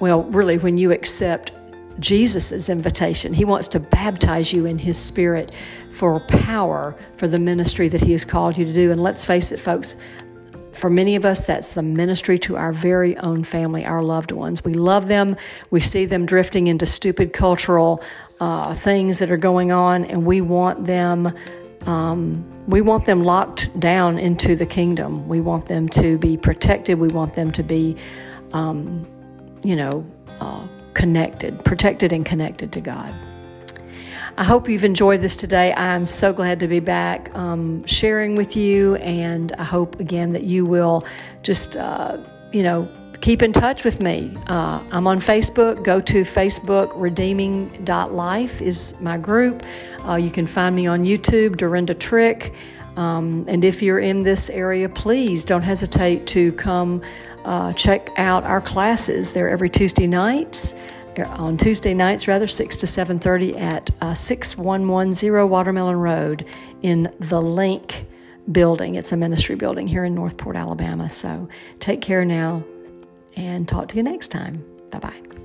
Well, 0.00 0.24
really, 0.24 0.58
when 0.58 0.78
you 0.78 0.92
accept 0.92 1.52
Jesus' 1.98 2.68
invitation. 2.68 3.32
He 3.32 3.44
wants 3.44 3.68
to 3.68 3.80
baptize 3.80 4.52
you 4.52 4.66
in 4.66 4.78
His 4.78 4.98
Spirit 4.98 5.52
for 5.90 6.20
power 6.20 6.96
for 7.16 7.28
the 7.28 7.38
ministry 7.38 7.88
that 7.88 8.02
He 8.02 8.12
has 8.12 8.24
called 8.24 8.56
you 8.56 8.64
to 8.64 8.72
do. 8.72 8.92
And 8.92 9.02
let's 9.02 9.24
face 9.24 9.52
it, 9.52 9.60
folks, 9.60 9.96
for 10.72 10.88
many 10.88 11.16
of 11.16 11.24
us, 11.24 11.46
that's 11.46 11.74
the 11.74 11.82
ministry 11.82 12.38
to 12.40 12.56
our 12.56 12.72
very 12.72 13.16
own 13.18 13.44
family, 13.44 13.84
our 13.84 14.02
loved 14.02 14.32
ones. 14.32 14.64
We 14.64 14.74
love 14.74 15.06
them. 15.06 15.36
We 15.70 15.80
see 15.80 16.06
them 16.06 16.26
drifting 16.26 16.66
into 16.66 16.86
stupid 16.86 17.32
cultural 17.32 18.02
uh, 18.40 18.74
things 18.74 19.18
that 19.18 19.30
are 19.30 19.36
going 19.36 19.70
on, 19.70 20.04
and 20.06 20.24
we 20.24 20.40
want 20.40 20.86
them. 20.86 21.32
Um, 21.82 22.48
we 22.66 22.80
want 22.80 23.04
them 23.04 23.22
locked 23.22 23.78
down 23.78 24.18
into 24.18 24.56
the 24.56 24.66
kingdom. 24.66 25.28
We 25.28 25.40
want 25.40 25.66
them 25.66 25.88
to 25.90 26.16
be 26.16 26.36
protected. 26.36 26.98
We 26.98 27.08
want 27.08 27.34
them 27.34 27.50
to 27.52 27.62
be, 27.62 27.96
um, 28.52 29.06
you 29.62 29.76
know, 29.76 30.06
uh, 30.40 30.66
connected, 30.94 31.64
protected 31.64 32.12
and 32.12 32.24
connected 32.24 32.72
to 32.72 32.80
God. 32.80 33.14
I 34.38 34.44
hope 34.44 34.68
you've 34.68 34.84
enjoyed 34.84 35.20
this 35.20 35.36
today. 35.36 35.74
I'm 35.74 36.06
so 36.06 36.32
glad 36.32 36.60
to 36.60 36.68
be 36.68 36.80
back 36.80 37.34
um, 37.34 37.84
sharing 37.86 38.34
with 38.34 38.56
you, 38.56 38.96
and 38.96 39.52
I 39.52 39.64
hope 39.64 40.00
again 40.00 40.32
that 40.32 40.44
you 40.44 40.64
will 40.64 41.04
just, 41.42 41.76
uh, 41.76 42.16
you 42.50 42.62
know, 42.62 42.88
keep 43.20 43.42
in 43.42 43.52
touch 43.52 43.84
with 43.84 44.00
me. 44.00 44.34
Uh, 44.46 44.82
I'm 44.90 45.06
on 45.06 45.20
Facebook. 45.20 45.84
Go 45.84 46.00
to 46.00 46.22
Facebook, 46.22 46.92
redeeming.life 46.96 48.62
is 48.62 49.00
my 49.00 49.18
group. 49.18 49.62
Uh, 50.06 50.16
you 50.16 50.30
can 50.30 50.46
find 50.46 50.74
me 50.74 50.86
on 50.86 51.04
YouTube, 51.04 51.58
Dorinda 51.58 51.94
Trick. 51.94 52.54
Um, 52.96 53.44
and 53.48 53.64
if 53.64 53.82
you're 53.82 54.00
in 54.00 54.22
this 54.22 54.50
area, 54.50 54.88
please 54.88 55.44
don't 55.44 55.62
hesitate 55.62 56.26
to 56.28 56.52
come 56.52 57.02
uh, 57.44 57.72
check 57.72 58.10
out 58.16 58.44
our 58.44 58.60
classes. 58.60 59.32
They're 59.32 59.50
every 59.50 59.70
Tuesday 59.70 60.06
nights. 60.06 60.74
Uh, 61.18 61.24
on 61.24 61.56
Tuesday 61.56 61.92
nights, 61.92 62.26
rather, 62.26 62.46
6 62.46 62.76
to 62.78 62.86
7.30 62.86 63.60
at 63.60 63.90
uh, 64.00 64.14
6110 64.14 65.48
Watermelon 65.48 65.96
Road 65.96 66.46
in 66.82 67.12
the 67.20 67.40
Link 67.40 68.06
building. 68.50 68.94
It's 68.94 69.12
a 69.12 69.16
ministry 69.16 69.56
building 69.56 69.86
here 69.86 70.04
in 70.04 70.14
Northport, 70.14 70.56
Alabama. 70.56 71.08
So 71.08 71.48
take 71.80 72.00
care 72.00 72.24
now 72.24 72.64
and 73.36 73.68
talk 73.68 73.88
to 73.88 73.96
you 73.96 74.02
next 74.02 74.28
time. 74.28 74.64
Bye 74.90 74.98
bye. 74.98 75.41